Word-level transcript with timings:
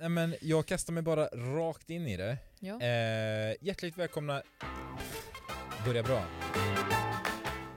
Nej, 0.00 0.08
men 0.08 0.34
jag 0.40 0.66
kastar 0.66 0.92
mig 0.92 1.02
bara 1.02 1.26
rakt 1.26 1.90
in 1.90 2.06
i 2.06 2.16
det. 2.16 2.38
Ja. 2.60 2.80
Eh, 2.80 3.54
hjärtligt 3.60 3.98
välkomna. 3.98 4.42
Börja 5.86 6.02
bra. 6.02 6.24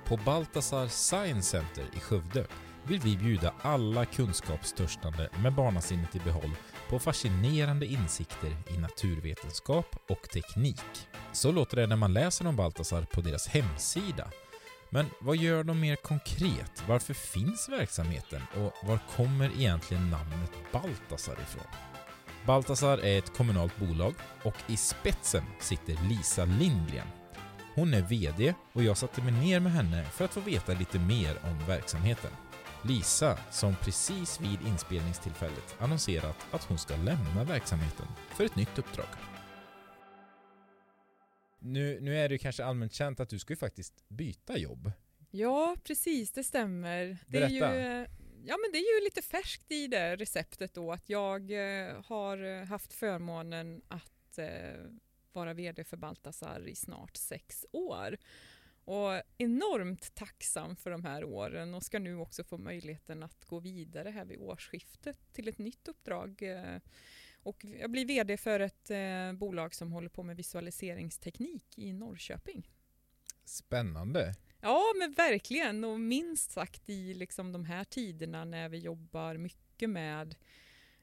På 0.05 0.17
Baltasar 0.17 0.87
Science 0.87 1.49
Center 1.49 1.85
i 1.97 1.99
Skövde 1.99 2.47
vill 2.87 2.99
vi 2.99 3.17
bjuda 3.17 3.53
alla 3.61 4.05
kunskapstörstande 4.05 5.29
med 5.43 5.53
barnasinnet 5.53 6.15
i 6.15 6.19
behåll 6.19 6.51
på 6.89 6.99
fascinerande 6.99 7.85
insikter 7.85 8.57
i 8.75 8.77
naturvetenskap 8.77 9.95
och 10.09 10.29
teknik. 10.29 11.07
Så 11.33 11.51
låter 11.51 11.77
det 11.77 11.87
när 11.87 11.95
man 11.95 12.13
läser 12.13 12.47
om 12.47 12.55
Baltasar 12.55 13.01
på 13.01 13.21
deras 13.21 13.47
hemsida. 13.47 14.31
Men 14.89 15.05
vad 15.21 15.37
gör 15.37 15.63
de 15.63 15.79
mer 15.79 15.95
konkret? 15.95 16.83
Varför 16.87 17.13
finns 17.13 17.69
verksamheten 17.69 18.41
och 18.55 18.87
var 18.87 18.99
kommer 19.15 19.51
egentligen 19.59 20.09
namnet 20.09 20.51
Baltasar 20.71 21.33
ifrån? 21.33 21.96
Baltasar 22.47 22.97
är 22.97 23.17
ett 23.17 23.33
kommunalt 23.33 23.77
bolag 23.77 24.13
och 24.43 24.55
i 24.67 24.77
spetsen 24.77 25.43
sitter 25.59 26.09
Lisa 26.09 26.45
Lindgren. 26.45 27.07
Hon 27.75 27.93
är 27.93 28.01
VD 28.01 28.53
och 28.73 28.83
jag 28.83 28.97
satte 28.97 29.21
mig 29.21 29.31
ner 29.31 29.59
med 29.59 29.71
henne 29.71 30.03
för 30.03 30.25
att 30.25 30.33
få 30.33 30.39
veta 30.39 30.73
lite 30.73 30.99
mer 30.99 31.37
om 31.43 31.67
verksamheten. 31.67 32.31
Lisa, 32.83 33.39
som 33.51 33.75
precis 33.75 34.41
vid 34.41 34.67
inspelningstillfället 34.67 35.75
annonserat 35.79 36.47
att 36.51 36.63
hon 36.63 36.77
ska 36.77 36.95
lämna 36.95 37.43
verksamheten 37.43 38.07
för 38.35 38.45
ett 38.45 38.55
nytt 38.55 38.79
uppdrag. 38.79 39.09
Nu, 41.59 41.99
nu 42.01 42.17
är 42.17 42.29
det 42.29 42.37
kanske 42.37 42.65
allmänt 42.65 42.93
känt 42.93 43.19
att 43.19 43.29
du 43.29 43.39
ska 43.39 43.53
ju 43.53 43.57
faktiskt 43.57 44.09
byta 44.09 44.57
jobb. 44.57 44.91
ja, 45.31 45.75
precis, 45.83 46.31
det 46.31 46.43
stämmer. 46.43 47.17
Det 47.27 47.43
är, 47.43 47.49
ju, 47.49 47.59
Berätta 47.59 48.11
ja, 48.47 48.57
men 48.57 48.71
det 48.71 48.77
är 48.77 48.99
ju 48.99 49.03
lite 49.05 49.21
färskt 49.21 49.71
i 49.71 49.87
det 49.87 50.15
receptet 50.15 50.73
då 50.73 50.91
att 50.91 51.09
jag 51.09 51.51
eh, 51.51 52.01
har 52.05 52.43
eh, 52.43 52.63
haft 52.63 52.93
förmånen 52.93 53.81
att 53.87 54.37
eh, 54.37 54.91
vara 55.33 55.53
VD 55.53 55.83
för 55.83 55.97
Baltasar 55.97 56.67
i 56.67 56.75
snart 56.75 57.15
sex 57.17 57.65
år. 57.71 58.17
Och 58.85 59.21
enormt 59.37 60.15
tacksam 60.15 60.75
för 60.75 60.91
de 60.91 61.03
här 61.05 61.23
åren 61.23 61.73
och 61.73 61.83
ska 61.83 61.99
nu 61.99 62.17
också 62.17 62.43
få 62.43 62.57
möjligheten 62.57 63.23
att 63.23 63.45
gå 63.45 63.59
vidare 63.59 64.09
här 64.09 64.25
vid 64.25 64.39
årsskiftet 64.39 65.33
till 65.33 65.47
ett 65.47 65.57
nytt 65.57 65.87
uppdrag. 65.87 66.41
eh, 66.41 66.79
Och 67.43 67.65
jag 67.65 67.91
blir 67.91 68.05
VD 68.05 68.37
för 68.37 68.59
ett 68.59 68.91
eh, 68.91 69.33
bolag 69.33 69.75
som 69.75 69.91
håller 69.91 70.09
på 70.09 70.23
med 70.23 70.35
visualiseringsteknik 70.37 71.77
i 71.77 71.93
Norrköping. 71.93 72.69
Spännande. 73.45 74.35
Ja, 74.61 74.83
men 74.99 75.13
verkligen. 75.13 75.83
Och 75.83 75.99
minst 75.99 76.51
sagt 76.51 76.89
i 76.89 77.13
liksom 77.13 77.51
de 77.51 77.65
här 77.65 77.83
tiderna 77.83 78.45
när 78.45 78.69
vi 78.69 78.77
jobbar 78.77 79.37
mycket 79.37 79.89
med 79.89 80.35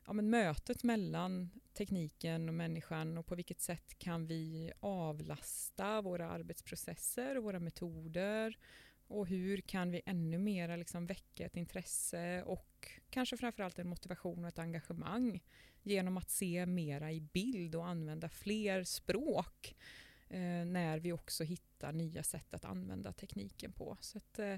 ja, 0.06 0.12
men 0.12 0.30
mötet 0.30 0.83
mellan 0.83 1.50
tekniken 1.72 2.48
och 2.48 2.55
människan 2.55 3.19
och 3.19 3.27
på 3.27 3.34
vilket 3.34 3.60
sätt 3.60 3.98
kan 3.98 4.27
vi 4.27 4.72
avlasta 4.80 6.00
våra 6.00 6.30
arbetsprocesser 6.30 7.36
och 7.36 7.44
våra 7.44 7.60
metoder 7.60 8.58
och 9.06 9.27
hur 9.27 9.60
kan 9.60 9.91
vi 9.91 10.02
ännu 10.06 10.38
mer 10.38 10.77
liksom 10.77 11.06
väcka 11.06 11.47
ett 11.47 11.56
intresse 11.56 12.42
och 12.42 12.88
kanske 13.10 13.36
framförallt 13.36 13.78
en 13.78 13.88
motivation 13.88 14.44
och 14.44 14.48
ett 14.48 14.58
engagemang 14.58 15.42
genom 15.82 16.16
att 16.16 16.30
se 16.30 16.66
mera 16.66 17.12
i 17.12 17.20
bild 17.20 17.75
och 17.75 17.86
använda 17.86 18.28
fler 18.28 18.84
språk 18.84 19.75
eh, 19.75 20.03
Eh, 20.28 20.64
när 20.64 20.98
vi 20.98 21.12
också 21.12 21.44
hittar 21.44 21.92
nya 21.92 22.22
sätt 22.22 22.55
att 22.55 22.64
använda 22.64 23.12
tekniken 23.12 23.72
på. 23.72 23.97
Så 24.00 24.19
att, 24.19 24.39
eh, 24.39 24.56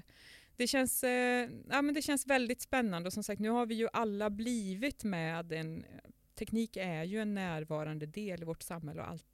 det, 0.55 0.67
känns, 0.67 1.03
eh, 1.03 1.49
ja, 1.69 1.81
men 1.81 1.93
det 1.93 2.01
känns 2.01 2.27
väldigt 2.27 2.61
spännande 2.61 3.07
och 3.07 3.13
som 3.13 3.23
sagt 3.23 3.39
nu 3.39 3.49
har 3.49 3.65
vi 3.65 3.75
ju 3.75 3.87
alla 3.93 4.29
blivit 4.29 5.03
med 5.03 5.51
en 5.51 5.85
teknik 6.35 6.77
är 6.77 7.03
ju 7.03 7.21
en 7.21 7.33
närvarande 7.33 8.05
del 8.05 8.41
i 8.41 8.45
vårt 8.45 8.63
samhälle 8.63 9.01
och 9.01 9.09
allt 9.09 9.25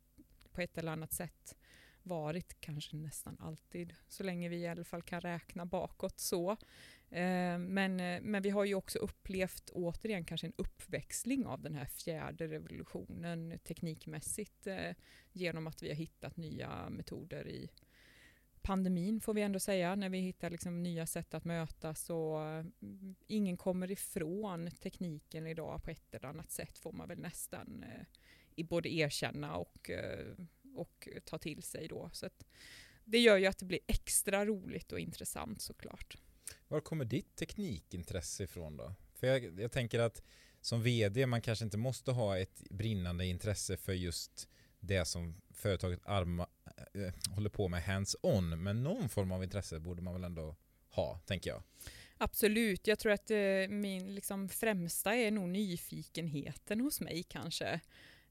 på 0.51 0.61
ett 0.61 0.77
eller 0.77 0.91
annat 0.91 1.13
sätt 1.13 1.55
varit 2.03 2.57
kanske 2.59 2.95
nästan 2.95 3.37
alltid 3.39 3.95
så 4.07 4.23
länge 4.23 4.49
vi 4.49 4.57
i 4.57 4.67
alla 4.67 4.83
fall 4.83 5.01
kan 5.01 5.21
räkna 5.21 5.65
bakåt 5.65 6.19
så. 6.19 6.51
Eh, 7.09 7.57
Men, 7.59 7.99
eh, 7.99 8.21
men 8.21 8.41
vi 8.41 8.49
har 8.49 8.65
ju 8.65 8.75
också 8.75 8.99
upplevt 8.99 9.69
återigen 9.69 10.25
kanske 10.25 10.47
en 10.47 10.53
uppväxling 10.57 11.45
av 11.45 11.61
den 11.61 11.75
här 11.75 11.85
fjärde 11.85 12.47
revolutionen 12.47 13.59
teknikmässigt 13.63 14.67
eh, 14.67 14.95
genom 15.31 15.67
att 15.67 15.83
vi 15.83 15.87
har 15.87 15.95
hittat 15.95 16.37
nya 16.37 16.89
metoder 16.89 17.47
i 17.47 17.69
pandemin 18.63 19.21
får 19.21 19.33
vi 19.33 19.41
ändå 19.41 19.59
säga 19.59 19.95
när 19.95 20.09
vi 20.09 20.19
hittar 20.19 20.49
liksom 20.49 20.83
nya 20.83 21.05
sätt 21.05 21.33
att 21.33 21.45
mötas 21.45 22.09
och 22.09 22.43
eh, 22.43 22.65
ingen 23.27 23.57
kommer 23.57 23.91
ifrån 23.91 24.71
tekniken 24.71 25.47
idag 25.47 25.83
på 25.83 25.91
ett 25.91 26.15
eller 26.15 26.29
annat 26.29 26.51
sätt 26.51 26.77
får 26.77 26.91
man 26.91 27.07
väl 27.07 27.19
nästan 27.19 27.83
eh, 27.83 28.65
både 28.65 28.93
erkänna 28.93 29.55
och, 29.55 29.89
eh, 29.89 30.35
och 30.75 31.07
ta 31.25 31.37
till 31.37 31.63
sig 31.63 31.87
då. 31.87 32.09
Så 32.13 32.29
det 33.05 33.19
gör 33.19 33.37
ju 33.37 33.45
att 33.45 33.57
det 33.57 33.65
blir 33.65 33.79
extra 33.87 34.45
roligt 34.45 34.91
och 34.91 34.99
intressant 34.99 35.61
såklart. 35.61 36.17
Var 36.67 36.81
kommer 36.81 37.05
ditt 37.05 37.35
teknikintresse 37.35 38.43
ifrån 38.43 38.77
då? 38.77 38.95
För 39.15 39.27
jag, 39.27 39.59
jag 39.59 39.71
tänker 39.71 39.99
att 39.99 40.23
som 40.61 40.83
VD 40.83 41.25
man 41.25 41.41
kanske 41.41 41.65
inte 41.65 41.77
måste 41.77 42.11
ha 42.11 42.37
ett 42.37 42.63
brinnande 42.69 43.25
intresse 43.25 43.77
för 43.77 43.93
just 43.93 44.49
det 44.79 45.05
som 45.05 45.41
företaget 45.53 45.99
arma, 46.05 46.47
äh, 46.93 47.33
håller 47.33 47.49
på 47.49 47.67
med 47.67 47.83
hands-on 47.83 48.63
men 48.63 48.83
någon 48.83 49.09
form 49.09 49.31
av 49.31 49.43
intresse 49.43 49.79
borde 49.79 50.01
man 50.01 50.13
väl 50.13 50.23
ändå 50.23 50.55
ha, 50.89 51.19
tänker 51.25 51.49
jag. 51.49 51.63
Absolut, 52.17 52.87
jag 52.87 52.99
tror 52.99 53.11
att 53.11 53.31
eh, 53.31 53.67
min 53.69 54.15
liksom, 54.15 54.49
främsta 54.49 55.15
är 55.15 55.31
nog 55.31 55.49
nyfikenheten 55.49 56.81
hos 56.81 57.01
mig 57.01 57.23
kanske. 57.23 57.79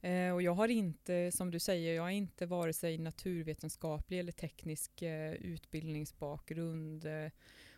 Eh, 0.02 0.32
och 0.32 0.42
jag 0.42 0.54
har 0.54 0.68
inte, 0.68 1.32
som 1.32 1.50
du 1.50 1.58
säger, 1.58 1.94
jag 1.94 2.02
har 2.02 2.10
inte 2.10 2.46
vare 2.46 2.72
sig 2.72 2.98
naturvetenskaplig 2.98 4.18
eller 4.18 4.32
teknisk 4.32 5.02
eh, 5.02 5.32
utbildningsbakgrund. 5.32 7.04
Eh, 7.04 7.30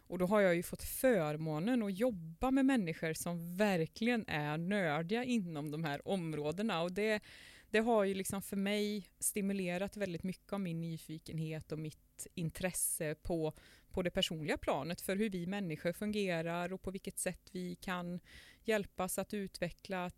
och 0.06 0.18
då 0.18 0.26
har 0.26 0.40
jag 0.40 0.54
ju 0.54 0.62
fått 0.62 0.82
förmånen 0.82 1.82
att 1.82 1.98
jobba 1.98 2.50
med 2.50 2.66
människor 2.66 3.12
som 3.12 3.56
verkligen 3.56 4.24
är 4.28 4.58
nördiga 4.58 5.24
inom 5.24 5.70
de 5.70 5.84
här 5.84 6.08
områdena. 6.08 6.82
Och 6.82 6.92
det, 6.92 7.22
det 7.70 7.78
har 7.78 8.04
ju 8.04 8.14
liksom 8.14 8.42
för 8.42 8.56
mig 8.56 9.06
stimulerat 9.18 9.96
väldigt 9.96 10.22
mycket 10.22 10.52
av 10.52 10.60
min 10.60 10.80
nyfikenhet 10.80 11.72
och 11.72 11.78
mitt 11.78 12.26
intresse 12.34 13.14
på, 13.14 13.52
på 13.90 14.02
det 14.02 14.10
personliga 14.10 14.58
planet 14.58 15.00
för 15.00 15.16
hur 15.16 15.30
vi 15.30 15.46
människor 15.46 15.92
fungerar 15.92 16.72
och 16.72 16.82
på 16.82 16.90
vilket 16.90 17.18
sätt 17.18 17.48
vi 17.52 17.74
kan 17.74 18.20
hjälpas 18.62 19.18
att 19.18 19.34
utveckla 19.34 20.10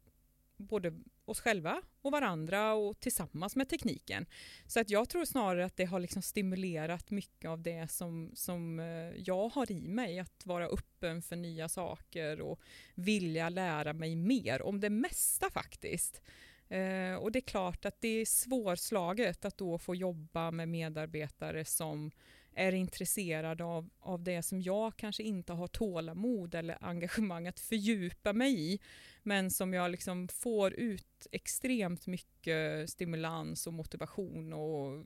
både 0.56 0.94
oss 1.28 1.40
själva 1.40 1.82
och 2.02 2.12
varandra 2.12 2.72
och 2.72 3.00
tillsammans 3.00 3.56
med 3.56 3.68
tekniken. 3.68 4.26
Så 4.66 4.80
att 4.80 4.90
jag 4.90 5.08
tror 5.08 5.24
snarare 5.24 5.64
att 5.64 5.76
det 5.76 5.84
har 5.84 6.00
liksom 6.00 6.22
stimulerat 6.22 7.10
mycket 7.10 7.48
av 7.48 7.62
det 7.62 7.90
som, 7.90 8.30
som 8.34 8.80
eh, 8.80 8.86
jag 9.16 9.48
har 9.48 9.72
i 9.72 9.88
mig, 9.88 10.18
att 10.18 10.46
vara 10.46 10.66
öppen 10.66 11.22
för 11.22 11.36
nya 11.36 11.68
saker 11.68 12.40
och 12.40 12.60
vilja 12.94 13.48
lära 13.48 13.92
mig 13.92 14.16
mer 14.16 14.62
om 14.62 14.80
det 14.80 14.90
mesta 14.90 15.50
faktiskt. 15.50 16.22
Eh, 16.68 17.14
och 17.14 17.32
det 17.32 17.38
är 17.38 17.48
klart 17.48 17.84
att 17.84 18.00
det 18.00 18.08
är 18.08 18.24
svårslaget 18.24 19.44
att 19.44 19.58
då 19.58 19.78
få 19.78 19.94
jobba 19.94 20.50
med 20.50 20.68
medarbetare 20.68 21.64
som 21.64 22.10
är 22.56 22.72
intresserad 22.72 23.60
av, 23.60 23.90
av 24.00 24.22
det 24.22 24.42
som 24.42 24.60
jag 24.60 24.96
kanske 24.96 25.22
inte 25.22 25.52
har 25.52 25.66
tålamod 25.66 26.54
eller 26.54 26.78
engagemang 26.80 27.46
att 27.46 27.60
fördjupa 27.60 28.32
mig 28.32 28.72
i. 28.72 28.80
Men 29.22 29.50
som 29.50 29.74
jag 29.74 29.90
liksom 29.90 30.28
får 30.28 30.74
ut 30.74 31.26
extremt 31.32 32.06
mycket 32.06 32.90
stimulans 32.90 33.66
och 33.66 33.72
motivation 33.72 34.52
och 34.52 35.04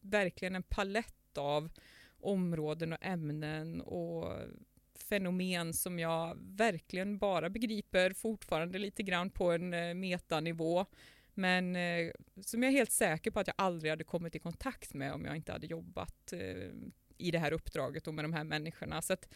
verkligen 0.00 0.54
en 0.54 0.62
palett 0.62 1.38
av 1.38 1.70
områden 2.20 2.92
och 2.92 3.04
ämnen 3.04 3.80
och 3.80 4.32
fenomen 4.94 5.74
som 5.74 5.98
jag 5.98 6.36
verkligen 6.40 7.18
bara 7.18 7.50
begriper 7.50 8.12
fortfarande 8.12 8.78
lite 8.78 9.02
grann 9.02 9.30
på 9.30 9.52
en 9.52 9.74
eh, 9.74 9.94
metanivå. 9.94 10.86
Men 11.34 11.76
eh, 11.76 12.10
som 12.42 12.62
jag 12.62 12.72
är 12.72 12.76
helt 12.76 12.92
säker 12.92 13.30
på 13.30 13.40
att 13.40 13.46
jag 13.46 13.54
aldrig 13.58 13.92
hade 13.92 14.04
kommit 14.04 14.36
i 14.36 14.38
kontakt 14.38 14.94
med 14.94 15.12
om 15.12 15.24
jag 15.24 15.36
inte 15.36 15.52
hade 15.52 15.66
jobbat 15.66 16.32
eh, 16.32 16.70
i 17.18 17.30
det 17.30 17.38
här 17.38 17.52
uppdraget 17.52 18.06
och 18.06 18.14
med 18.14 18.24
de 18.24 18.32
här 18.32 18.44
människorna. 18.44 19.02
Så 19.02 19.12
att 19.12 19.28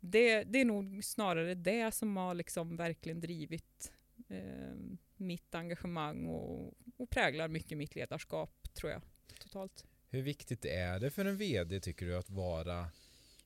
det, 0.00 0.44
det 0.44 0.60
är 0.60 0.64
nog 0.64 1.04
snarare 1.04 1.54
det 1.54 1.94
som 1.94 2.16
har 2.16 2.34
liksom 2.34 2.76
verkligen 2.76 3.20
drivit 3.20 3.92
eh, 4.28 4.76
mitt 5.16 5.54
engagemang 5.54 6.26
och, 6.26 6.74
och 6.96 7.10
präglar 7.10 7.48
mycket 7.48 7.78
mitt 7.78 7.94
ledarskap 7.94 8.74
tror 8.74 8.92
jag 8.92 9.02
totalt. 9.38 9.84
Hur 10.08 10.22
viktigt 10.22 10.64
är 10.64 11.00
det 11.00 11.10
för 11.10 11.24
en 11.24 11.36
VD 11.36 11.80
tycker 11.80 12.06
du 12.06 12.16
att 12.16 12.30
vara 12.30 12.88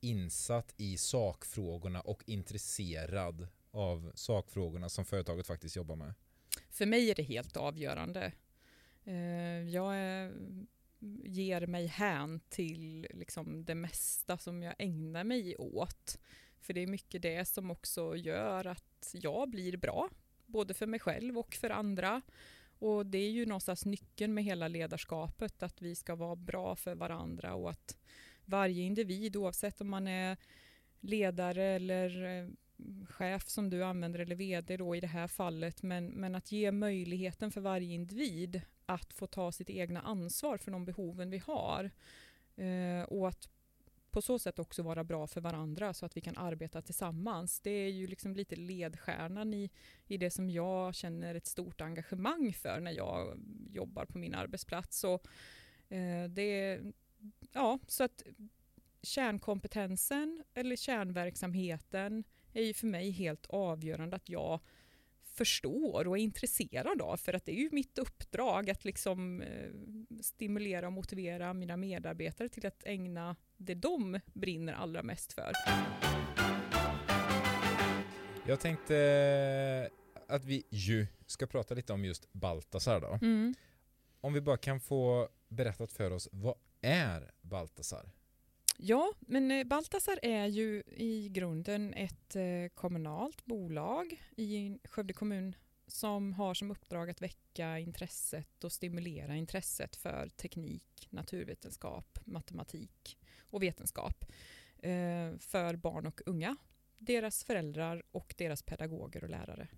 insatt 0.01 0.75
i 0.77 0.97
sakfrågorna 0.99 2.01
och 2.01 2.23
intresserad 2.27 3.49
av 3.71 4.13
sakfrågorna 4.15 4.89
som 4.89 5.05
företaget 5.05 5.47
faktiskt 5.47 5.77
jobbar 5.77 5.97
med? 5.97 6.15
För 6.71 6.87
mig 6.87 7.11
är 7.11 7.15
det 7.15 7.23
helt 7.23 7.57
avgörande. 7.57 8.33
Eh, 9.05 9.69
Jag 9.69 9.97
är, 9.97 10.33
ger 11.25 11.67
mig 11.67 11.87
hän 11.87 12.41
till 12.49 13.07
liksom 13.11 13.65
det 13.65 13.75
mesta 13.75 14.39
som 14.39 14.63
jag 14.63 14.75
ägnar 14.79 15.25
mig 15.25 15.57
åt. 15.57 16.19
För 16.61 16.73
det 16.73 16.81
är 16.81 16.87
mycket 16.87 17.23
det 17.23 17.45
som 17.49 17.71
också 17.71 18.17
gör 18.17 18.67
att 18.67 19.11
jag 19.13 19.51
blir 19.51 19.77
bra 19.77 20.11
både 20.47 20.75
för 20.75 20.87
mig 20.87 21.01
själv 21.01 21.39
och 21.39 21.55
för 21.55 21.71
andra. 21.71 22.23
Och 22.79 23.07
det 23.07 23.19
är 23.19 23.31
ju 23.31 23.47
någonstans 23.47 23.85
nyckeln 23.85 24.35
med 24.35 24.45
hela 24.45 24.69
ledarskapet, 24.69 25.63
att 25.63 25.83
vi 25.83 25.95
ska 25.95 26.15
vara 26.15 26.37
bra 26.37 26.77
för 26.77 26.95
varandra 26.95 27.55
och 27.55 27.71
att 27.71 27.97
varje 28.45 28.83
individ, 28.83 29.37
oavsett 29.37 29.81
om 29.81 29.89
man 29.91 30.09
är 30.09 30.37
ledare 31.01 31.65
eller 31.65 32.25
eh, 32.25 32.49
chef 33.09 33.49
som 33.49 33.71
du 33.71 33.85
använder 33.85 34.19
eller 34.19 34.37
vd 34.37 34.77
då 34.77 34.97
i 34.97 35.01
det 35.01 35.07
här 35.07 35.27
fallet, 35.27 35.83
men, 35.83 36.07
men 36.07 36.35
att 36.35 36.53
ge 36.53 36.73
möjligheten 36.73 37.51
för 37.51 37.61
varje 37.61 37.95
individ 37.95 38.63
att 38.87 39.13
få 39.13 39.27
ta 39.27 39.53
sitt 39.53 39.71
egna 39.71 40.01
ansvar 40.01 40.57
för 40.57 40.71
de 40.71 40.85
behoven 40.85 41.31
vi 41.31 41.39
har. 41.39 41.91
Eh, 42.57 43.03
och 43.03 43.29
att 43.29 43.49
på 44.11 44.23
så 44.23 44.39
sätt 44.39 44.59
också 44.59 44.83
vara 44.83 45.05
bra 45.05 45.27
för 45.27 45.41
varandra 45.41 45.95
så 45.95 46.07
att 46.07 46.17
vi 46.17 46.21
kan 46.21 46.37
arbeta 46.37 46.83
tillsammans. 46.83 47.61
Det 47.61 47.71
är 47.71 47.89
ju 47.89 48.07
liksom 48.07 48.37
lite 48.37 48.57
ledstjärnan 48.57 49.55
i, 49.55 49.71
i 50.07 50.17
det 50.17 50.31
som 50.31 50.51
jag 50.51 50.95
känner 50.95 51.35
ett 51.35 51.47
stort 51.47 51.81
engagemang 51.81 52.53
för 52.53 52.81
när 52.81 52.93
jag 52.93 53.41
jobbar 53.71 54.05
på 54.05 54.19
min 54.19 54.35
arbetsplats. 54.35 54.99
Så, 54.99 55.15
eh, 55.89 56.25
det, 56.29 56.81
ja, 57.53 57.79
så 57.87 58.05
att 58.05 58.23
kärnkompetensen 59.03 60.45
eller 60.55 60.77
kärnverksamheten 60.77 62.25
är 62.53 62.63
ju 62.63 62.75
för 62.75 62.87
mig 62.87 63.11
helt 63.11 63.47
avgörande 63.47 64.17
att 64.17 64.29
jag 64.29 64.61
förstår 65.23 66.09
och 66.09 66.19
är 66.19 66.23
intresserad 66.23 67.03
av. 67.03 67.17
För 67.17 67.33
att 67.33 67.45
det 67.45 67.53
är 67.53 67.63
ju 67.63 67.69
mitt 67.73 67.99
uppdrag 67.99 68.71
att 68.71 68.85
liksom 68.85 69.43
eh, 69.43 69.71
stimulera 70.21 70.87
och 70.87 70.93
motivera 70.93 71.55
mina 71.55 71.77
medarbetare 71.77 72.49
till 72.49 72.67
att 72.67 72.83
ägna 72.85 73.37
det 73.57 73.75
de 73.75 74.21
brinner 74.33 74.73
allra 74.73 75.03
mest 75.03 75.33
för. 75.33 75.53
Jag 78.47 78.61
tänkte 78.61 79.91
att 80.29 80.45
vi 80.45 80.65
ju 80.71 81.07
ska 81.27 81.47
prata 81.47 81.75
lite 81.75 81.93
om 81.93 82.05
just 82.05 82.33
Baltasar 82.33 83.01
då. 83.01 83.19
Mm. 83.27 83.55
Om 84.21 84.33
vi 84.33 84.41
bara 84.41 84.57
kan 84.57 84.81
få 84.81 85.29
berättat 85.49 85.93
för 85.93 86.11
oss, 86.11 86.29
vad 86.33 86.55
är 86.81 87.31
Baltasar? 87.41 88.11
Ja, 88.83 89.13
men 89.21 89.51
eh, 89.51 89.65
Baltasar 89.65 90.19
är 90.23 90.47
ju 90.47 90.83
i 90.87 91.29
grunden 91.29 91.95
ett 91.95 92.37
eh, 92.37 92.69
kommunalt 92.75 93.45
bolag 93.45 94.23
i 94.37 94.79
Skövde 94.85 95.13
kommun 95.13 95.57
som 95.87 96.33
har 96.33 96.55
som 96.55 96.71
uppdrag 96.71 97.11
att 97.11 97.23
väcka 97.23 97.79
intresset 97.79 98.65
och 98.65 98.73
stimulera 98.73 99.37
intresset 99.37 99.97
för 99.97 100.29
teknik, 100.29 101.09
naturvetenskap, 101.11 102.19
matematik 102.25 103.19
och 103.41 103.63
vetenskap 103.63 104.25
eh, 104.79 105.39
för 105.39 105.77
barn 105.77 106.07
och 106.07 106.21
unga, 106.27 106.57
deras 106.99 107.45
föräldrar 107.45 108.03
och 108.11 108.35
deras 108.39 108.63
pedagoger 108.63 109.25
och 109.25 109.31
lärare. 109.31 109.69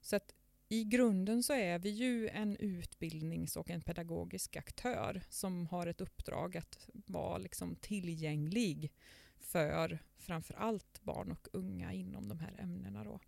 Så 0.00 0.16
att 0.16 0.34
i 0.68 0.84
grunden 0.84 1.42
så 1.42 1.52
är 1.52 1.78
vi 1.78 1.90
ju 1.90 2.28
en 2.28 2.56
utbildnings 2.56 3.56
och 3.56 3.70
en 3.70 3.80
pedagogisk 3.80 4.56
aktör 4.56 5.22
som 5.28 5.66
har 5.66 5.86
ett 5.86 6.00
uppdrag 6.00 6.56
att 6.56 6.88
vara 6.92 7.38
liksom 7.38 7.76
tillgänglig 7.76 8.92
för 9.38 9.98
framförallt 10.18 11.02
barn 11.02 11.32
och 11.32 11.48
unga 11.52 11.92
inom 11.92 12.28
de 12.28 12.38
här 12.38 12.54
ämnena. 12.58 13.04
Då. 13.04 13.20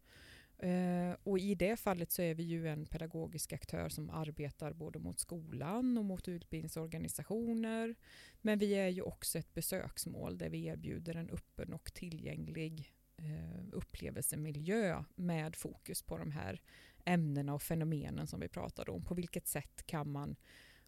Eh, 0.66 1.16
och 1.22 1.38
I 1.38 1.54
det 1.54 1.76
fallet 1.76 2.12
så 2.12 2.22
är 2.22 2.34
vi 2.34 2.42
ju 2.42 2.68
en 2.68 2.86
pedagogisk 2.86 3.52
aktör 3.52 3.88
som 3.88 4.10
arbetar 4.10 4.72
både 4.72 4.98
mot 4.98 5.18
skolan 5.18 5.98
och 5.98 6.04
mot 6.04 6.28
utbildningsorganisationer. 6.28 7.94
Men 8.40 8.58
vi 8.58 8.72
är 8.72 8.88
ju 8.88 9.02
också 9.02 9.38
ett 9.38 9.54
besöksmål 9.54 10.38
där 10.38 10.48
vi 10.48 10.66
erbjuder 10.66 11.14
en 11.14 11.30
öppen 11.30 11.72
och 11.72 11.94
tillgänglig 11.94 12.92
eh, 13.16 13.64
upplevelsemiljö 13.72 15.04
med 15.14 15.56
fokus 15.56 16.02
på 16.02 16.18
de 16.18 16.30
här 16.30 16.60
ämnena 17.08 17.54
och 17.54 17.62
fenomenen 17.62 18.26
som 18.26 18.40
vi 18.40 18.48
pratade 18.48 18.90
om. 18.90 19.04
På 19.04 19.14
vilket 19.14 19.46
sätt 19.46 19.86
kan 19.86 20.10
man 20.10 20.36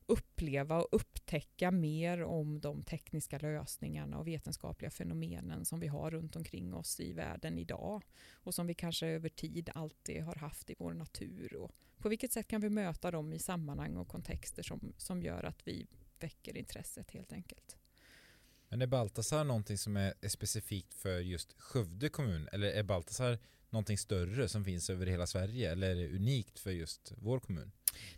uppleva 0.06 0.80
och 0.80 0.88
upptäcka 0.92 1.70
mer 1.70 2.22
om 2.22 2.60
de 2.60 2.82
tekniska 2.82 3.38
lösningarna 3.38 4.18
och 4.18 4.26
vetenskapliga 4.26 4.90
fenomenen 4.90 5.64
som 5.64 5.80
vi 5.80 5.86
har 5.86 6.10
runt 6.10 6.36
omkring 6.36 6.74
oss 6.74 7.00
i 7.00 7.12
världen 7.12 7.58
idag 7.58 8.02
och 8.32 8.54
som 8.54 8.66
vi 8.66 8.74
kanske 8.74 9.06
över 9.06 9.28
tid 9.28 9.70
alltid 9.74 10.22
har 10.22 10.34
haft 10.34 10.70
i 10.70 10.74
vår 10.78 10.94
natur. 10.94 11.56
Och 11.56 11.72
på 11.98 12.08
vilket 12.08 12.32
sätt 12.32 12.48
kan 12.48 12.60
vi 12.60 12.70
möta 12.70 13.10
dem 13.10 13.32
i 13.32 13.38
sammanhang 13.38 13.96
och 13.96 14.08
kontexter 14.08 14.62
som, 14.62 14.92
som 14.96 15.22
gör 15.22 15.44
att 15.44 15.68
vi 15.68 15.86
väcker 16.20 16.56
intresset 16.56 17.10
helt 17.10 17.32
enkelt. 17.32 17.76
Men 18.68 18.82
är 18.82 18.86
Baltasar 18.86 19.44
någonting 19.44 19.78
som 19.78 19.96
är, 19.96 20.14
är 20.20 20.28
specifikt 20.28 20.94
för 20.94 21.18
just 21.18 21.54
Skövde 21.58 22.08
kommun 22.08 22.48
eller 22.52 22.68
är 22.68 22.82
Baltasar 22.82 23.38
någonting 23.70 23.98
större 23.98 24.48
som 24.48 24.64
finns 24.64 24.90
över 24.90 25.06
hela 25.06 25.26
Sverige 25.26 25.72
eller 25.72 25.90
är 25.90 25.94
det 25.94 26.16
unikt 26.16 26.58
för 26.58 26.70
just 26.70 27.12
vår 27.18 27.40
kommun? 27.40 27.72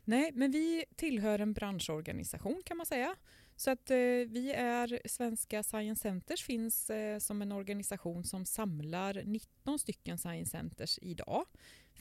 Nej, 0.05 0.31
men 0.35 0.51
vi 0.51 0.85
tillhör 0.97 1.39
en 1.39 1.53
branschorganisation 1.53 2.63
kan 2.65 2.77
man 2.77 2.87
säga. 2.87 3.17
Så 3.57 3.71
att 3.71 3.91
eh, 3.91 3.97
vi 4.29 4.53
är 4.57 5.01
Svenska 5.05 5.63
Science 5.63 6.03
Centers 6.03 6.45
finns 6.45 6.91
eh, 6.91 7.19
som 7.19 7.43
en 7.43 7.53
organisation 7.53 8.25
som 8.25 8.47
samlar 8.47 9.23
19 9.25 9.79
stycken 9.79 10.19
Science 10.19 10.51
Centers 10.51 10.99
idag. 11.03 11.47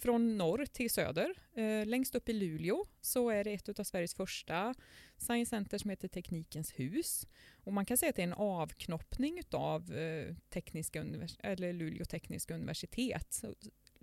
Från 0.02 0.38
norr 0.38 0.66
till 0.66 0.90
söder. 0.90 1.34
Eh, 1.54 1.86
längst 1.86 2.16
upp 2.16 2.30
i 2.30 2.34
Luleå 2.34 2.86
så 3.02 3.30
är 3.30 3.44
det 3.44 3.54
ett 3.54 3.80
av 3.80 3.84
Sveriges 3.84 4.14
första 4.14 4.76
Science 5.18 5.50
Center 5.50 5.78
som 5.78 5.90
heter 5.90 6.08
Teknikens 6.08 6.72
hus. 6.72 7.28
Och 7.64 7.74
man 7.74 7.86
kan 7.86 7.98
säga 7.98 8.10
att 8.10 8.16
det 8.16 8.22
är 8.22 8.28
en 8.28 8.34
avknoppning 8.34 9.42
av 9.52 9.94
eh, 9.94 10.36
tekniska 10.50 11.06
eller 11.40 11.74
Luleå 11.74 12.06
tekniska 12.06 12.54
universitet. 12.54 13.44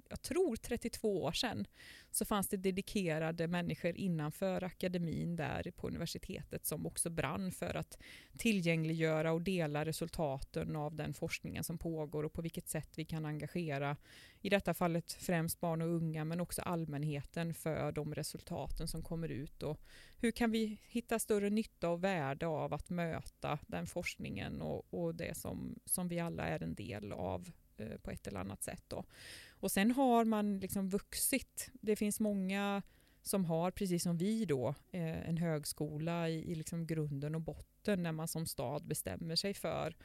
Jag 0.09 0.23
tror 0.23 0.57
32 0.57 1.23
år 1.23 1.33
sedan, 1.33 1.67
så 2.11 2.25
fanns 2.25 2.49
det 2.49 2.57
dedikerade 2.57 3.49
människor 3.49 3.97
innanför 3.97 4.65
akademin 4.65 5.37
där 5.37 5.71
på 5.77 5.89
universitetet 5.89 6.67
som 6.67 6.87
också 6.87 7.11
brann 7.11 7.53
för 7.53 7.77
att 7.77 7.99
tillgängliggöra 8.39 9.33
och 9.33 9.43
dela 9.43 9.85
resultaten 9.85 10.77
av 10.77 10.95
den 10.95 11.15
forskningen 11.15 11.65
som 11.65 11.79
pågår 11.79 12.25
och 12.25 12.33
på 12.33 12.43
vilket 12.43 12.69
sätt 12.69 12.99
vi 12.99 13.05
kan 13.05 13.25
engagera, 13.25 13.97
i 14.41 14.49
detta 14.49 14.75
fallet 14.75 15.13
främst 15.13 15.61
barn 15.61 15.83
och 15.83 15.89
unga, 15.89 16.25
men 16.25 16.41
också 16.41 16.63
allmänheten 16.63 17.55
för 17.55 17.93
de 17.93 18.15
resultaten 18.15 18.89
som 18.89 19.03
kommer 19.03 19.29
ut. 19.29 19.63
Och 19.63 19.81
hur 20.17 20.31
kan 20.31 20.51
vi 20.51 20.81
hitta 20.89 21.19
större 21.19 21.51
nytta 21.51 21.89
och 21.89 22.05
värde 22.05 22.47
av 22.47 22.75
att 22.75 22.91
möta 22.91 23.59
den 23.67 23.87
forskningen 23.87 24.63
och, 24.63 24.95
och 24.95 25.15
det 25.15 25.37
som, 25.37 25.79
som 25.85 26.09
vi 26.09 26.21
alla 26.21 26.43
är 26.49 26.63
en 26.63 26.75
del 26.75 27.13
av? 27.13 27.51
Eh, 27.81 27.97
på 27.97 28.11
ett 28.11 28.27
eller 28.27 28.41
annat 28.41 28.63
sätt. 28.63 28.85
Då. 28.89 29.05
Och 29.51 29.71
sen 29.71 29.91
har 29.91 30.25
man 30.25 30.59
liksom 30.59 30.89
vuxit. 30.89 31.71
Det 31.73 31.97
finns 31.97 32.21
många 32.21 32.83
som 33.23 33.45
har, 33.45 33.71
precis 33.71 34.03
som 34.03 34.17
vi 34.17 34.45
då, 34.45 34.75
eh, 34.91 35.29
en 35.29 35.37
högskola 35.37 36.29
i, 36.29 36.51
i 36.51 36.55
liksom 36.55 36.87
grunden 36.87 37.35
och 37.35 37.41
botten 37.41 38.03
när 38.03 38.13
man 38.13 38.29
som 38.29 38.47
stad 38.47 38.87
bestämmer 38.87 39.37
sig 39.37 39.55
för 39.55 39.97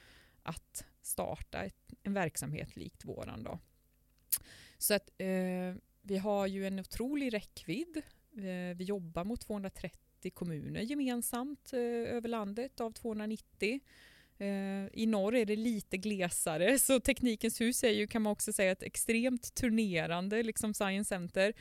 att 0.44 0.86
starta 1.02 1.64
ett, 1.64 1.94
en 2.04 2.14
verksamhet 2.14 2.76
likt 2.76 3.06
våran. 3.06 3.44
Då. 3.44 3.60
Så 4.78 4.94
att 4.94 5.10
eh, 5.18 5.76
vi 6.02 6.18
har 6.18 6.48
ju 6.48 6.68
en 6.68 6.80
otrolig 6.80 7.34
räckvidd. 7.34 8.02
Eh, 8.38 8.78
vi 8.78 8.84
jobbar 8.84 9.24
mot 9.24 9.42
230 9.42 10.32
kommuner 10.34 10.82
gemensamt 10.82 11.74
eh, 11.74 11.80
över 12.16 12.30
landet 12.30 12.82
av 12.82 12.92
290. 12.92 13.80
Eh, 14.38 14.88
I 14.94 15.06
norr 15.08 15.36
är 15.36 15.46
det 15.46 15.56
lite 15.56 15.98
glesare, 15.98 16.80
så 16.80 17.00
Teknikens 17.00 17.62
hus 17.62 17.84
är 17.84 17.90
ju, 17.90 18.08
kan 18.08 18.22
man 18.22 18.34
också 18.34 18.54
säga, 18.54 18.72
ett 18.72 18.84
extremt 18.84 19.56
turnerande 19.56 20.44
liksom 20.44 20.74
science 20.74 21.10
center. 21.10 21.54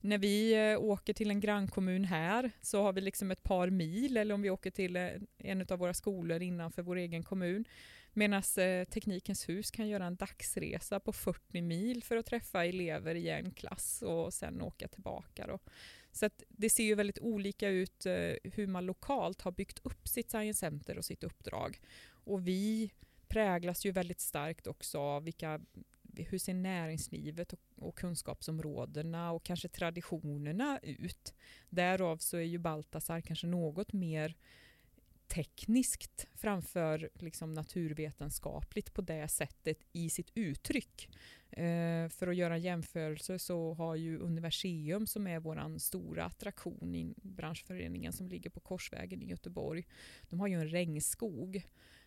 När 0.00 0.18
vi 0.18 0.70
eh, 0.70 0.80
åker 0.80 1.12
till 1.12 1.30
en 1.30 1.40
grannkommun 1.40 2.04
här 2.04 2.50
så 2.60 2.82
har 2.82 2.92
vi 2.92 3.00
liksom 3.00 3.30
ett 3.30 3.42
par 3.42 3.70
mil, 3.70 4.16
eller 4.16 4.34
om 4.34 4.42
vi 4.42 4.50
åker 4.50 4.70
till 4.70 4.96
eh, 4.96 5.08
en 5.38 5.66
av 5.70 5.78
våra 5.78 5.94
skolor 5.94 6.42
innanför 6.42 6.82
vår 6.82 6.96
egen 6.96 7.22
kommun. 7.22 7.64
Medan 8.12 8.42
eh, 8.58 8.84
Teknikens 8.84 9.48
hus 9.48 9.70
kan 9.70 9.88
göra 9.88 10.06
en 10.06 10.16
dagsresa 10.16 11.00
på 11.00 11.12
40 11.12 11.62
mil 11.62 12.04
för 12.04 12.16
att 12.16 12.26
träffa 12.26 12.64
elever 12.64 13.14
i 13.14 13.28
en 13.28 13.50
klass 13.50 14.02
och 14.02 14.34
sen 14.34 14.62
åka 14.62 14.88
tillbaka. 14.88 15.46
Då. 15.46 15.58
Så 16.12 16.30
det 16.48 16.70
ser 16.70 16.84
ju 16.84 16.94
väldigt 16.94 17.18
olika 17.18 17.68
ut 17.68 18.06
eh, 18.06 18.32
hur 18.44 18.66
man 18.66 18.86
lokalt 18.86 19.42
har 19.42 19.52
byggt 19.52 19.78
upp 19.82 20.08
sitt 20.08 20.30
science 20.30 20.60
center 20.60 20.98
och 20.98 21.04
sitt 21.04 21.24
uppdrag. 21.24 21.80
Och 22.24 22.48
vi 22.48 22.92
präglas 23.28 23.86
ju 23.86 23.92
väldigt 23.92 24.20
starkt 24.20 24.66
också 24.66 24.98
av 24.98 25.24
vilka, 25.24 25.60
hur 26.16 26.38
ser 26.38 26.54
näringslivet 26.54 27.52
och, 27.52 27.60
och 27.76 27.98
kunskapsområdena 27.98 29.32
och 29.32 29.44
kanske 29.44 29.68
traditionerna 29.68 30.78
ut. 30.82 31.34
Därav 31.68 32.16
så 32.16 32.36
är 32.36 32.42
ju 32.42 32.58
Baltasar 32.58 33.20
kanske 33.20 33.46
något 33.46 33.92
mer 33.92 34.36
tekniskt 35.34 36.26
framför 36.34 37.10
liksom 37.14 37.54
naturvetenskapligt 37.54 38.94
på 38.94 39.02
det 39.02 39.28
sättet 39.28 39.78
i 39.92 40.10
sitt 40.10 40.30
uttryck. 40.34 41.08
Eh, 41.50 42.08
för 42.08 42.26
att 42.26 42.36
göra 42.36 42.54
en 42.54 42.60
jämförelse 42.60 43.38
så 43.38 43.74
har 43.74 43.96
ju 43.96 44.18
Universium 44.18 45.06
som 45.06 45.26
är 45.26 45.40
vår 45.40 45.78
stora 45.78 46.24
attraktion 46.24 46.94
i 46.94 47.14
branschföreningen 47.16 48.12
som 48.12 48.28
ligger 48.28 48.50
på 48.50 48.60
Korsvägen 48.60 49.22
i 49.22 49.26
Göteborg. 49.26 49.86
De 50.28 50.40
har 50.40 50.46
ju 50.46 50.54
en 50.54 50.68
regnskog 50.68 51.62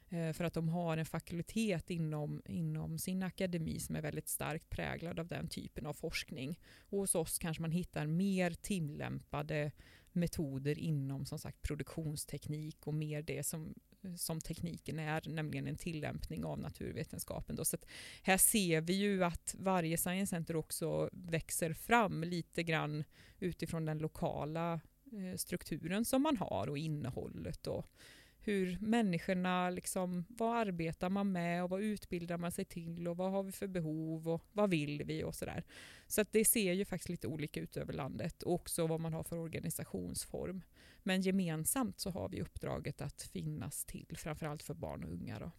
Eh, 0.09 0.33
för 0.33 0.43
att 0.43 0.53
de 0.53 0.69
har 0.69 0.97
en 0.97 1.05
fakultet 1.05 1.89
inom, 1.89 2.41
inom 2.45 2.97
sin 2.97 3.23
akademi 3.23 3.79
som 3.79 3.95
är 3.95 4.01
väldigt 4.01 4.27
starkt 4.27 4.69
präglad 4.69 5.19
av 5.19 5.27
den 5.27 5.47
typen 5.47 5.85
av 5.85 5.93
forskning. 5.93 6.59
Och 6.79 6.99
hos 6.99 7.15
oss 7.15 7.39
kanske 7.39 7.61
man 7.61 7.71
hittar 7.71 8.05
mer 8.07 8.51
tillämpade 8.51 9.71
metoder 10.11 10.79
inom 10.79 11.25
som 11.25 11.39
sagt 11.39 11.61
produktionsteknik 11.61 12.87
och 12.87 12.93
mer 12.93 13.21
det 13.21 13.43
som, 13.43 13.73
som 14.17 14.41
tekniken 14.41 14.99
är, 14.99 15.29
nämligen 15.29 15.67
en 15.67 15.75
tillämpning 15.75 16.45
av 16.45 16.59
naturvetenskapen. 16.59 17.55
Då. 17.55 17.65
Så 17.65 17.77
här 18.21 18.37
ser 18.37 18.81
vi 18.81 18.93
ju 18.93 19.23
att 19.23 19.55
varje 19.59 19.97
science 19.97 20.29
center 20.29 20.55
också 20.55 21.09
växer 21.11 21.73
fram 21.73 22.23
lite 22.23 22.63
grann 22.63 23.03
utifrån 23.39 23.85
den 23.85 23.97
lokala 23.97 24.73
eh, 25.11 25.37
strukturen 25.37 26.05
som 26.05 26.21
man 26.21 26.37
har 26.37 26.69
och 26.69 26.77
innehållet 26.77 27.67
och 27.67 27.85
hur 28.45 28.77
människorna, 28.81 29.69
liksom, 29.69 30.25
vad 30.29 30.57
arbetar 30.57 31.09
man 31.09 31.31
med 31.31 31.63
och 31.63 31.69
vad 31.69 31.81
utbildar 31.81 32.37
man 32.37 32.51
sig 32.51 32.65
till 32.65 33.07
och 33.07 33.17
vad 33.17 33.31
har 33.31 33.43
vi 33.43 33.51
för 33.51 33.67
behov 33.67 34.29
och 34.29 34.45
vad 34.51 34.69
vill 34.69 35.03
vi 35.03 35.23
och 35.23 35.35
sådär. 35.35 35.63
Så 36.07 36.21
att 36.21 36.31
det 36.31 36.45
ser 36.45 36.73
ju 36.73 36.85
faktiskt 36.85 37.09
lite 37.09 37.27
olika 37.27 37.59
ut 37.59 37.77
över 37.77 37.93
landet 37.93 38.43
och 38.43 38.53
också 38.53 38.87
vad 38.87 38.99
man 38.99 39.13
har 39.13 39.23
för 39.23 39.37
organisationsform. 39.37 40.61
Men 41.03 41.21
gemensamt 41.21 41.99
så 41.99 42.09
har 42.09 42.29
vi 42.29 42.41
uppdraget 42.41 43.01
att 43.01 43.21
finnas 43.21 43.85
till, 43.85 44.17
framförallt 44.17 44.63
för 44.63 44.73
barn 44.73 45.03
och 45.03 45.13
unga. 45.13 45.39
Då. 45.39 45.51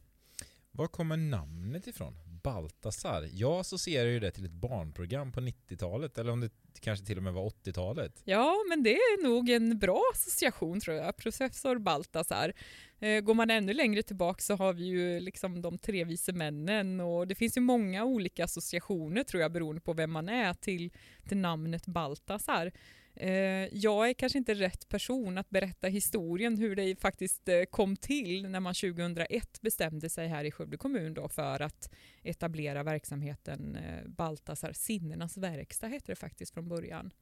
Var 0.77 0.87
kommer 0.87 1.17
namnet 1.17 1.87
ifrån? 1.87 2.19
Baltasar? 2.43 3.29
Jag 3.33 3.61
associerar 3.61 4.09
ju 4.09 4.21
det 4.21 4.31
till 4.31 4.45
ett 4.45 4.51
barnprogram 4.51 5.33
på 5.33 5.41
90-talet 5.41 6.19
eller 6.19 6.33
om 6.33 6.41
det 6.41 6.51
kanske 6.81 7.07
till 7.07 7.17
och 7.17 7.23
med 7.23 7.33
var 7.33 7.51
80-talet. 7.51 8.23
Ja, 8.25 8.55
men 8.69 8.83
det 8.83 8.95
är 8.95 9.23
nog 9.23 9.51
en 9.51 9.79
bra 9.79 10.03
association 10.15 10.81
tror 10.81 10.97
jag. 10.97 11.17
Professor 11.17 11.79
Baltasar. 11.79 12.53
Eh, 12.99 13.21
går 13.21 13.35
man 13.35 13.51
ännu 13.51 13.73
längre 13.73 14.03
tillbaka 14.03 14.41
så 14.41 14.55
har 14.57 14.73
vi 14.73 14.85
ju 14.85 15.21
liksom 15.21 15.63
de 15.63 15.79
tre 15.79 16.05
vise 16.05 16.33
männen 16.33 17.01
och 17.01 17.27
det 17.27 17.35
finns 17.35 17.57
ju 17.57 17.61
många 17.61 18.05
olika 18.05 18.45
associationer 18.45 19.23
tror 19.23 19.43
jag 19.43 19.53
beroende 19.53 19.81
på 19.81 19.93
vem 19.93 20.11
man 20.11 20.29
är 20.29 20.55
till, 20.55 20.93
till 21.29 21.39
namnet 21.39 21.87
Baltasar. 21.87 22.73
Eh, 23.17 23.69
jag 23.73 24.09
är 24.09 24.15
kanske 24.15 24.39
inte 24.39 24.55
rätt 24.55 24.89
person 24.89 25.39
att 25.39 25.51
berätta 25.51 25.89
historien 25.89 26.59
hur 26.59 26.77
det 26.77 27.01
faktiskt 27.01 27.49
eh, 27.49 27.63
kom 27.63 27.97
till 27.97 28.49
när 28.49 28.61
man 28.61 28.75
2001 28.75 29.61
bestämde 29.61 30.09
sig 30.09 30.29
här 30.29 30.45
i 30.45 30.51
Skövde 30.51 30.77
kommun 30.77 31.15
då 31.15 31.29
för 31.29 31.63
att 31.63 31.95
etablera 32.23 32.83
verksamheten 32.83 33.77
eh, 33.77 34.09
Baltasar 34.09 34.73
Sinnenas 34.73 35.37
verkstad 35.37 35.87
hette 35.87 36.13
det 36.13 36.17
faktiskt 36.17 36.55
från 36.55 36.69
början. 36.69 37.13